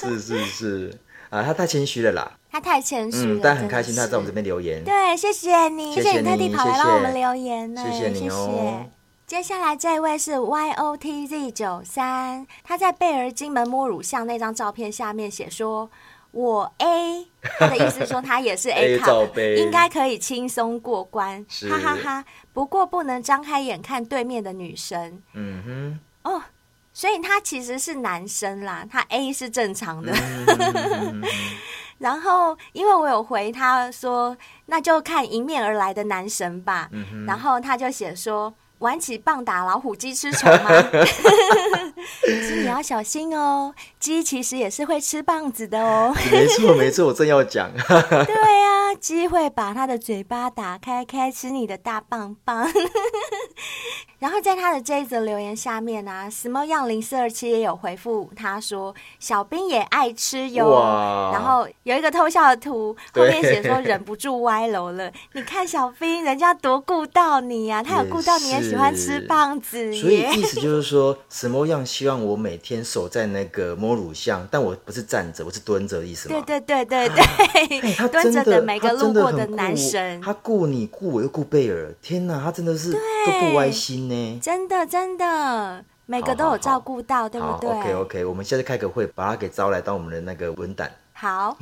[0.00, 0.98] 是是是
[1.30, 2.32] 啊，他太谦虚了啦。
[2.50, 4.82] 他太谦虚了、嗯，但很开心他在我们这边留言。
[4.82, 8.50] 对，谢谢你，谢谢你特地跑来让我们留言呢，谢谢你哦。
[8.50, 8.97] 谢谢
[9.28, 15.90] 接下来这位是 Y O T Z 九三，他在贝尔金门摸乳像那张照片下面写说
[16.32, 17.26] ：“我 A”，
[17.60, 19.12] 他的意思说他也是 A 卡，
[19.58, 22.24] 应该可以轻松过关，哈哈哈。
[22.54, 25.22] 不过不能张开眼看对面的女生。
[25.34, 26.00] 嗯哼。
[26.22, 26.42] 哦，
[26.94, 30.10] 所以他其实是男生啦，他 A 是正常的。
[30.10, 31.22] 嗯、
[31.98, 36.88] 然后因为我有回他说，那就看迎面而来的男神吧。
[36.92, 38.54] 嗯、然后他就写说。
[38.78, 40.70] 玩起棒打老虎，鸡吃虫吗？
[42.22, 46.14] 可是你要小心哦，鸡其实也是会吃棒子的哦。
[46.30, 47.70] 没错，没错，我正要讲。
[47.78, 52.66] 对啊，鸡会把它的嘴巴打开，开吃你的大棒棒。
[54.18, 60.68] 然后在他的这一则留言下面呢、啊、，Small Young 零四二七也有回复他说：“小兵也爱吃哟。”
[61.32, 65.08] 然后有一个偷笑的图，后面写说忍不住歪楼了。
[65.34, 69.94] 你看小兵，人家多顾到你呀、啊，他有顾到你也喜欢吃棒子。
[69.94, 76.44] 所以意思就是说，Small Young 希望我每天守在那个摸乳巷，但我不是站着，我是蹲着的意思吗？
[76.46, 84.38] 对对对对对，欸、 他 蹲着的每个路过的男神，他顾你顾我又顾贝尔，天哪，他真的是都不歪心呢。
[84.42, 90.90] 真的真的，每个都有照顾到，好好好，对不对？OK OK，我们现在开个会，把他给招来当我们的那个文胆。
[91.14, 91.56] 好，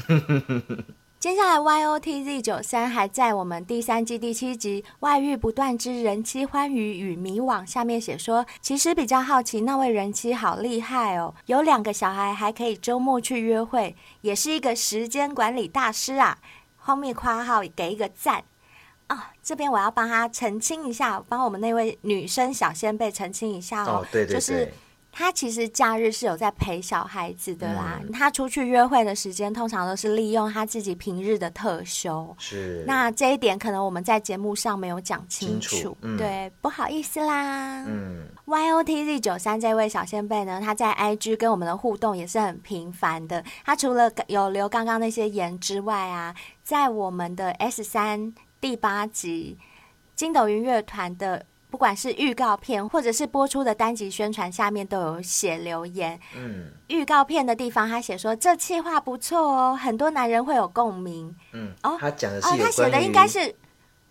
[1.18, 16.38] 接下来 YOTZ 九三还在我们第三季第七集《外遇不断之人妻欢愉与迷惘》下面写说，其实比较好奇那位人妻好厉害哦，有两个小孩还可以周末去约会，也是一个时间管理大师啊。
[16.76, 18.44] 后面括号给一个赞。
[19.08, 24.72] 哦，这边我要帮他澄清一下，帮我们那位女生小仙贝澄清一下哦，哦对对对，就是。
[25.18, 27.98] 他其实假日是有在陪小孩子的啦。
[28.02, 32.36] 嗯、他出去约会的时间，通常都是利用他自己平日的特休。
[32.38, 32.84] 是。
[32.86, 37.82] 那这一点可能我们在节目上没有讲清楚，清楚嗯、对，不好意思啦。
[37.86, 38.26] 嗯。
[38.44, 43.42] Y O T Z 九三这位小仙贝呢，他在 I G 跟我们的互动也是很频繁的。
[43.64, 49.56] 他除了有留刚刚那些言之外啊，在我们的 S 三第八集
[50.14, 51.46] 筋斗云乐团的。
[51.76, 56.18] 不管是预告片，或者是播出的单集宣传，下面都有写留言。
[56.34, 61.36] 嗯，预告片的地方，他写说这企划不错哦，很多男人会有共鸣。
[61.52, 63.40] 嗯，哦，他讲的是哦，他写的应该是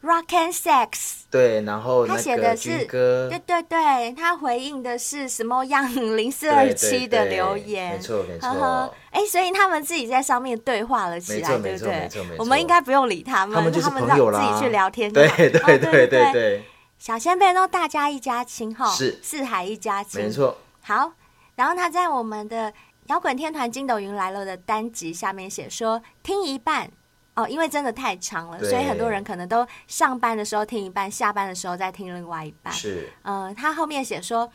[0.04, 1.24] Rock and Sex。
[1.32, 7.94] 对，然后他写的是对对对，他回应的是什么样零四二七的留言？
[7.94, 8.94] 没错没错。
[9.10, 12.08] 哎，所以他们自己在上面对话了起来，对不对？
[12.38, 15.12] 我们应该不用理他们，他们就是朋友啦，自己去聊天。
[15.12, 15.50] 对对
[15.80, 16.64] 对对对。
[16.98, 20.58] 小仙贝都大家一家亲哈，是四海一家亲，没错。
[20.82, 21.12] 好，
[21.56, 22.74] 然后他在我们的
[23.08, 26.90] 摇滚天团筋斗云来了的单集下面写说，听一半
[27.36, 32.74] 哦，因为真的太长了，所以很多人可能都上班的时候听一半，下班的时候再听另外一半。
[32.74, 34.52] 是，嗯、呃，他后面写说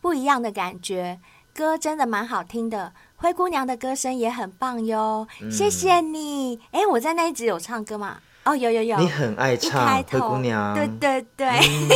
[0.00, 1.18] 不一样的感觉，
[1.54, 6.60] 歌真的蛮好听的，灰姑娘的歌声也很棒哟，嗯、谢谢你。
[6.70, 8.20] 哎，我在那一集有唱歌吗？
[8.44, 11.48] 哦，有有有，你很爱唱灰姑娘，对对对。
[11.48, 11.88] 嗯、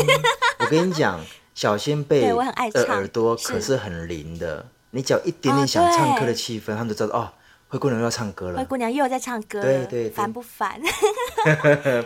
[0.61, 1.19] 我跟你讲，
[1.55, 2.35] 小仙贝的
[2.89, 3.77] 耳朵可是。
[3.77, 7.33] 很灵的，你只要一点点想唱歌的气氛，哦、他们就知道哦。
[7.75, 10.81] 灰姑娘又要唱歌了，灰姑娘又有在唱歌了，对对，烦不烦？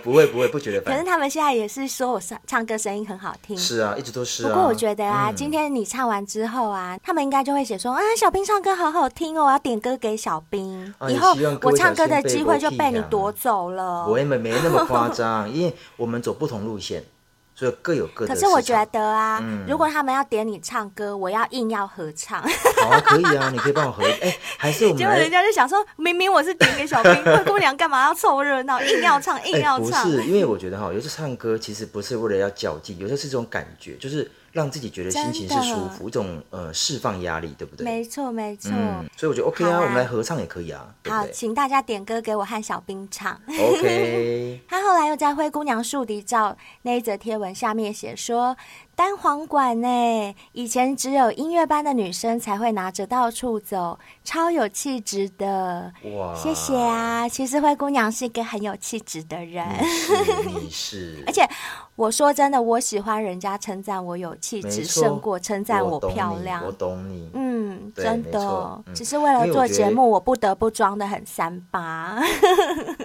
[0.03, 0.95] 不 会不会，不觉得烦。
[0.95, 4.49] 可是他们现在也是说我唱唱歌声音很好听，是啊，一直都是啊。
[4.49, 10.95] 不过我觉得啊，今天你唱完之后啊，他们应该就会写说啊，小兵唱歌好好听哦，我要点歌给小兵。
[11.07, 14.07] 以后我唱歌的机会就被你夺走了。
[14.09, 17.05] 我也没没那么夸张， 因为我们走不同路线。
[17.59, 18.33] 所以各有各的。
[18.33, 22.41] 可是我觉得啊，嗯、如果他们要点你唱歌，我要硬要合唱。
[22.41, 24.05] 好啊，可以啊，你可以帮我合。
[24.05, 24.97] 哎、欸，还是我们。
[25.03, 30.05] 结果人家就想说，明明我是点给小兵， 灰姑娘干嘛要凑热闹，硬要唱，硬要唱。
[30.05, 34.31] 欸、不是， 因为我觉得哈，有时候唱歌其实不是为了要较劲，有时候是这种感觉，就是。
[34.59, 37.85] 让自己觉得心情是舒服，一种呃释放压力，对不对？
[37.85, 38.71] 没错，没错。
[39.17, 40.93] 所以我觉得 OK 啊，我们来合唱也可以啊。
[41.09, 43.41] 好，请大家点歌给我和小兵唱。
[43.49, 44.61] OK。
[44.69, 48.57] 他后来又在灰姑娘树敌照那一则贴文下面写说
[48.99, 57.29] ：“单簧管呢，以前只有音乐班的女生才会拿着到处走，超有气质的。”哇，谢谢啊！
[57.29, 59.65] 其实灰姑娘是一个很有气质的人。
[60.49, 61.23] 你是。
[61.29, 61.49] 而且
[61.95, 64.35] 我说真的，我喜欢人家称赞我有。
[64.41, 67.31] 气质胜过称赞我漂亮，我懂你。
[67.35, 72.21] 嗯，真的，只是为了做节目，我不得不装的很三八。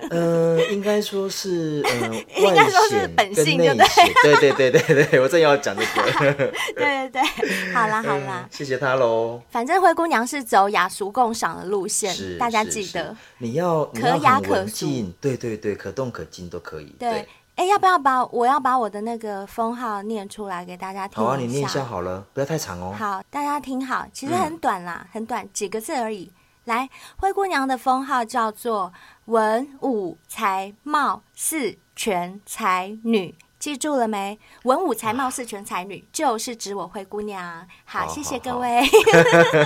[0.09, 3.85] 嗯， 应该说是，嗯， 应该说是本性，对不对？
[4.23, 5.75] 对对对对对，我正要讲
[6.19, 6.33] 这个。
[6.75, 7.21] 对对对，
[7.73, 9.41] 好啦好啦，谢谢他喽。
[9.49, 13.15] 反正灰姑娘是走雅俗共赏的路线，大家记得。
[13.37, 16.95] 你要可雅可俗，对对对，可动可静都可以。
[16.99, 17.27] 对。
[17.55, 21.23] 哎，要不要把我要把我的那个封号念出来给大家听？
[21.23, 22.95] 好啊，你念一下好了，不要太长哦。
[22.97, 26.31] 好，大家听好，其实很短啦，嗯、很短，几个字而已。
[26.63, 28.91] 来，灰姑娘的封号叫做
[29.25, 34.37] 文武才貌四全才女，记住了没？
[34.63, 37.65] 文武才貌四全才女，啊、就是指我灰姑娘。
[37.85, 38.81] 好，好谢谢各位。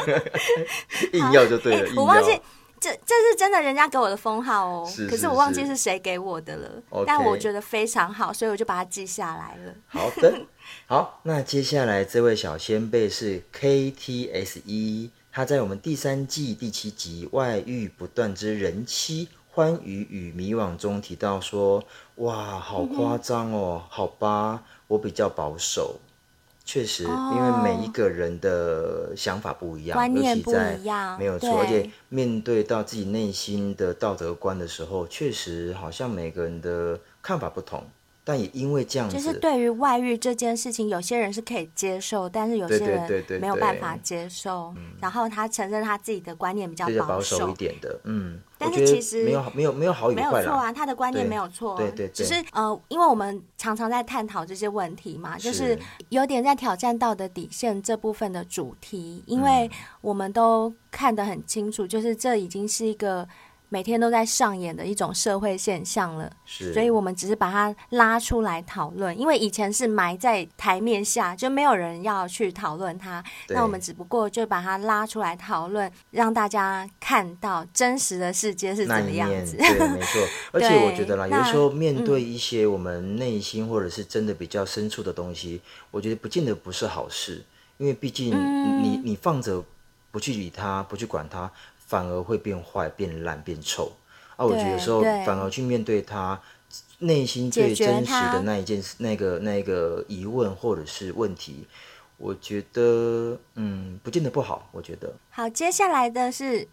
[1.14, 2.39] 硬要就对了，我忘记。
[2.80, 4.86] 这这是真的，人家给我的封号哦。
[4.88, 6.70] 是是是，可是我忘记是谁给我的了。
[7.08, 9.74] 但我觉得非常好，所以我就把它记下来了。
[9.88, 10.41] 好的，
[10.86, 21.84] 好，那接下来这位小先辈是 KTSE，他在我们第三季第七集《外遇不断之人妻欢愉与迷惘》中提到说
[22.18, 25.95] ：“哇，好夸张哦，嗯、好吧，我比较保守。”
[26.65, 31.59] 确实，因为每一个人的想法不一样，观念不一样，没有错。
[31.61, 37.82] 而且面对到自己内心的道德观的时候，确实好像每个人的看法不同。
[38.26, 44.76] 但也因为这样子，就是对于外遇这件事情，有些人是可以接受，但是有些人没有办法接受。
[44.99, 48.41] 然后他承认他自己的观念比较保守，保守一点的，嗯。
[48.58, 52.10] 但是其实没有没有没有好与坏，没有错啊，他的观念没有错，对对对。
[52.10, 55.78] 只是呃，因为我们常常在探讨这些问题嘛，就是
[56.10, 59.70] 有点在挑战道德底线这部分的主题，因为
[60.01, 63.28] 我们都看得很清楚，就是这已经是一个。
[63.70, 73.22] 每天都在上演的一种社会现象了，是，所以我们只是把它拉出来讨论，因为以前是埋在台面下，就没有人要去讨论它。
[73.49, 79.57] 那我们只不过就把它拉出来讨论，让大家看到真实的世界是怎么样子。
[79.57, 80.22] 对，没错。
[80.53, 87.43] 而且我觉得啦，有时候面对一些我们内心或者是真的比较深处的东西，嗯、我觉得不见得不是好事，
[87.78, 89.61] 因为毕竟你、嗯、你放着
[90.09, 91.51] 不去理它，不去管它。
[91.88, 93.91] 反而会变坏、变烂、变臭
[94.35, 94.45] 啊！
[94.45, 96.39] 我觉得有时候反而去面对他
[96.99, 101.65] 内心最真实的那一件事、那个、那个疑问或者是问题，
[102.17, 104.67] 我觉得嗯，不见得不好。
[104.71, 106.67] 我觉得好，接下来的是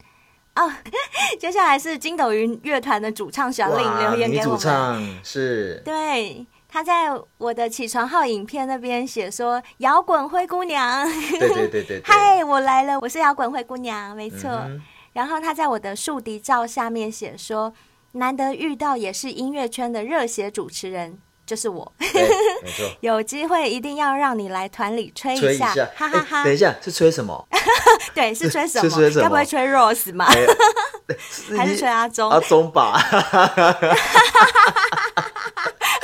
[0.56, 0.72] 哦，
[1.38, 11.06] 接下来是筋斗云乐团的主唱小令留言给我们，主唱是，对，他在我的起床号影片那边写说：“摇滚灰姑娘，
[11.38, 14.50] 对对对对，对，嗨，我来了，我是摇滚灰姑娘，没错。
[14.50, 14.82] 嗯”
[15.14, 17.72] 然后他在我的竖笛照下面写说
[18.12, 21.92] ：“难得遇到也是音乐圈的热血主持人，就是我。
[21.98, 26.44] 没错， 有机会一定要让你来团里吹一下，一下哈哈哈，哈。
[26.44, 27.48] 等一下，是吹什么？
[28.14, 29.10] 对，是吹什么？
[29.22, 30.26] 该不会吹 Rose 吗？
[31.56, 32.30] 还是吹阿忠？
[32.30, 33.00] 阿忠吧。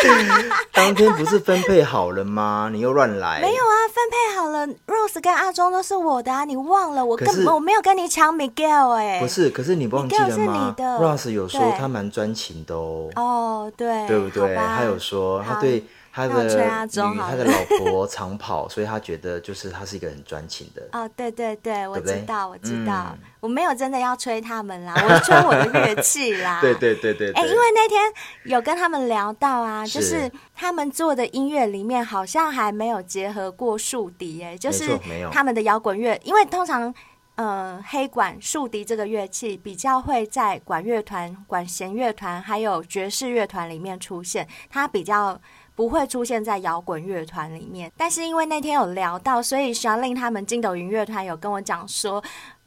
[0.73, 2.71] 当天不是分配好了吗？
[2.73, 3.41] 你又乱来。
[3.41, 7.05] 没有啊，分配好了，Rose 跟阿忠都是我的啊，你忘了？
[7.05, 9.21] 我根本我没有跟你抢 Miguel 哎、欸。
[9.21, 10.35] 不是，可是你忘记了吗？
[10.35, 13.11] 是你的？Rose 有说他蛮专情的哦。
[13.17, 14.55] 哦，对，对不对？
[14.57, 15.85] 他有说他对。
[16.13, 20.83] 他的女，他的老婆长跑，所以他觉得就是他是一个很专情的。
[20.93, 26.61] 哦，对对对，我知道，我知道，我没有真的要吹他们啦，我吹我的乐器啦。
[26.61, 27.31] 对对对对。
[27.33, 28.03] 哎，因为那天
[28.45, 34.99] 有跟他们聊到啊，就是他们做的音乐里面好像还没有结合过竖笛，哎，就是
[35.31, 36.93] 他们的摇滚乐，因为通常
[37.37, 45.41] 呃黑管竖笛这个乐器比较会在管乐团、管弦乐团还有爵士乐团里面出现，它比较。
[45.81, 52.23] 不会出现在摇滚乐团里面，但是因为那天有聊到，所以小令他们筋斗云乐团有跟我讲说，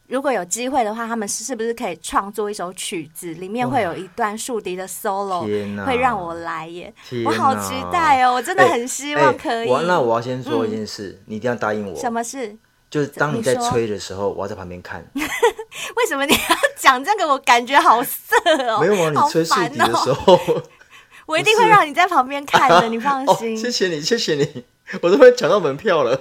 [0.08, 5.42] 如果有机会的话，他们是不是可以创作一首曲子，里面会有一段竖笛的 solo，
[5.86, 6.92] 会让我来耶，
[7.24, 9.70] 我好期待哦，我真的很希望可以。
[9.70, 11.96] 欸欸、那我要先说一件事，嗯、你一定要答应我。
[11.96, 12.58] 什么事？
[12.90, 15.06] 就是当你在吹的时候，我要在旁边看。
[15.14, 17.28] 为什么你要讲这个？
[17.28, 18.36] 我感觉好色
[18.68, 18.80] 哦。
[18.80, 20.40] 没有啊，你吹竖笛的时候。
[21.26, 23.56] 我一定会让你在旁边看的，你放 心。
[23.56, 24.66] 哦，谢谢你，谢谢你，
[25.02, 26.16] 我都会抢到门票了。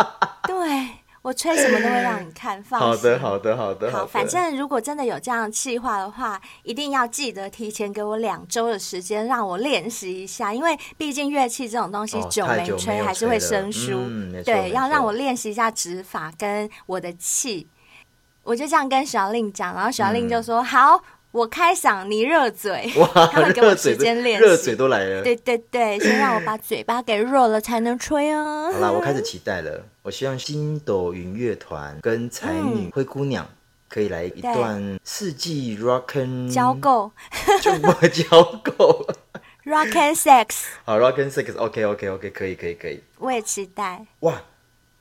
[0.48, 0.88] 对，
[1.20, 2.88] 我吹什么都会让你看，放心。
[2.88, 3.92] 好的，好的，好的。
[3.92, 14.00] 好，反正如果真的有这样的计划的话，一定要记得提前给我两周的时间，让我练习一下，因为毕竟乐器这种东西久没吹还是会生疏。
[14.06, 17.68] 嗯，对，要让我练习一下指法跟我的气。
[18.44, 21.02] 我就这样跟小令讲，然后小令就说、嗯、好。
[21.30, 22.90] 我开嗓，你热嘴。
[22.96, 25.22] 哇， 他会给我时间练习，热嘴都来了。
[25.22, 28.70] 对对对，先让我把嘴巴给热了才能吹哦。
[28.74, 29.84] 好啦，我开始期待了。
[30.02, 33.46] 我希望星斗云乐团跟才女灰姑娘
[33.88, 37.12] 可以来一段四季 rock and 交够，
[37.60, 39.06] 就不会交够
[39.66, 40.64] rock and sex。
[40.86, 43.02] 好，rock and sex，OK OK OK，可以可以可以。
[43.18, 44.06] 我也期待。
[44.20, 44.40] 哇，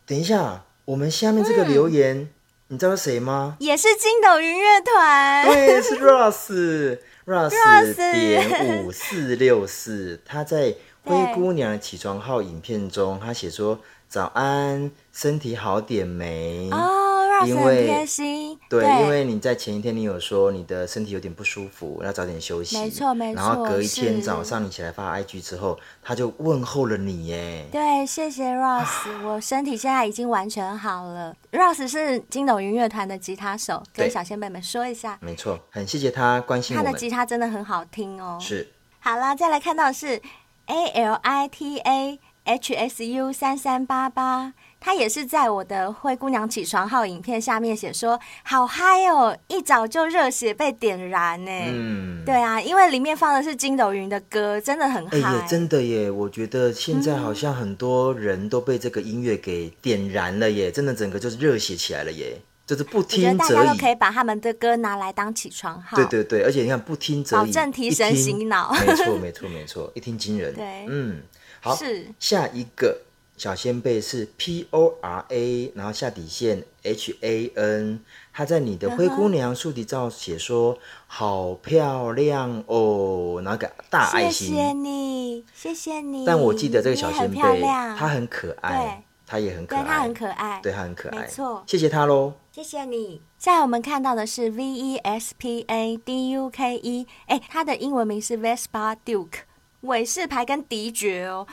[0.06, 2.30] 等一下，我们下面这个留言。
[2.70, 3.56] 嗯你知道谁吗？
[3.60, 16.70] 也是筋斗云乐团，对，是 Ross，Ross 点五四六四，他在 灰姑娘起床号影片中，他写说早安，身体好点没？
[16.74, 23.42] 哦因为贴心，对，对，因为你在前一天你有说你的身体有点不舒服，要早点休息，没错没错。
[23.42, 27.66] 然后隔一天早上你起来发 IG 之后，他就问候了你耶。
[27.72, 31.36] 对，谢谢 Ross，我身体现在已经完全好了。
[31.52, 35.18] Ross 是金斗云乐团的吉他手，跟小仙贝们说一下。
[35.22, 36.86] 没错，很谢谢他关心我们。
[36.86, 38.38] 他的吉他真的很好听哦。
[38.42, 38.72] 是。
[39.00, 40.22] 好了，再来看到是
[40.66, 44.54] A L I T A H S U 三三八八。
[44.88, 51.52] 他也是在我的灰姑娘起床号影片下面写说好嗨哦，一早就热血被点燃呢。
[51.52, 55.18] 嗯，对啊，因为里面放的是筋斗云的歌，真的很嗨。
[55.18, 56.10] 哎呀，真的耶！
[56.10, 63.38] 我觉得现在好像很多人都被这个音乐给点燃了耶，真的整个就是热血起来了耶，就是不听则已。
[63.38, 65.98] 大家都可以把他们的歌拿来当起床号。
[65.98, 68.74] 对对对，而且你看不听则已，保证提神醒脑。
[68.88, 70.54] 没错没错没错，一听惊人。
[70.56, 71.22] 对，嗯，
[71.60, 73.02] 好，是下一个。
[73.38, 78.00] 小仙贝是 P O R A，然后下底线 H A N，
[78.34, 84.48] 他在你的灰姑娘竖笛照写说好漂亮哦，然后个大爱心。
[84.48, 86.26] 谢谢你，谢谢你。
[86.26, 87.62] 但我记得这个小仙贝，
[87.96, 93.22] 他很可爱，他也很可爱，对，他很可爱，对，他很可爱，没错，谢谢他喽，谢谢你。
[93.38, 99.42] 现在我们看到的是 V E S P A D U K E，哎，他的英文名是 Vespa Duke，
[99.82, 101.46] 伟士牌跟迪爵哦。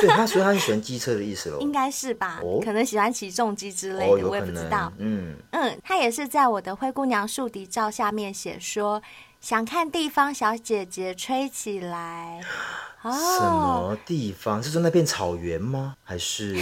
[0.00, 2.40] 对，他所以他是喜欢机车的意思喽， 应该是吧？
[2.42, 4.92] 哦、可能喜欢骑重机之类的，哦、我也不知道。
[4.98, 9.02] 嗯嗯，他也是在我的灰姑娘树笛照下面写说，
[9.42, 12.40] 想看地方小姐姐吹起来。
[13.02, 14.62] 什么地方？
[14.62, 15.96] 是说那片草原吗？
[16.04, 16.56] 还是？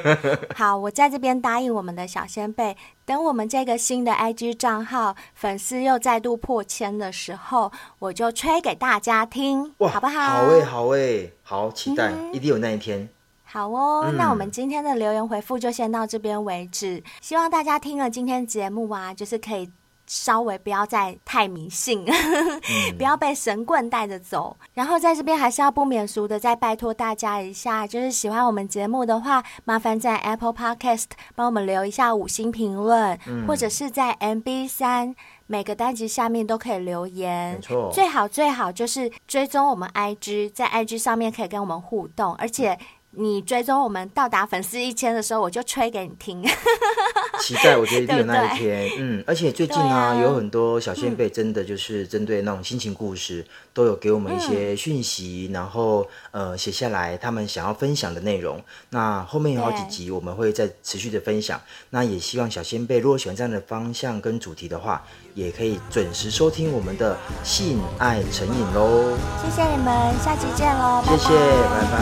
[0.54, 2.76] 好，我在这边答应我们的小仙贝，
[3.06, 10.20] 等我们这个新的 IG 账号粉丝又再度破千的时候，我就吹给大家听，哇好不好？
[10.20, 13.08] 好诶，好诶，好期待，嗯、一定有那一天。
[13.44, 17.02] 好哦，嗯、那我们今天的留言回复就先到这边为止。
[17.22, 19.70] 希望大家听了今天节目啊，就是可以。
[20.08, 22.60] 稍微不要再太迷信，嗯、
[22.98, 24.56] 不要被神棍带着走。
[24.74, 31.04] 然后在这边还是要不免俗的再拜托大家一下，就是喜欢我们节目的话，麻烦在 Apple Podcast
[31.36, 35.14] 帮我们留一下五星评论，嗯、或者是在 MB 三
[35.46, 37.54] 每个单集下面都可以留言。
[37.54, 42.78] 没错，最好最好就是追踪我们 IG，在 IG 上面可以跟我们互动，而且。
[43.20, 46.40] 你追踪我们到达粉丝一千的时候，我就吹给你听。
[47.42, 48.88] 期待，我觉得一定有那一天。
[48.88, 58.62] 对对嗯，而且最近啊，啊有很多小仙贝真的就是针对那种心情故事，嗯、都有给我们一些讯息，然后呃写下来他们想要分享的内容。
[58.90, 61.60] 那后面有好几集我们会再持续的分享。
[61.90, 65.04] 那也希望小仙贝如果喜欢这样的方向跟主题的话，
[65.38, 69.16] 也可以准时收听我们的性爱成瘾喽。
[69.40, 71.98] 谢谢你们，下期见喽，谢谢，拜拜。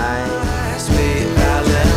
[1.37, 1.96] 拜拜。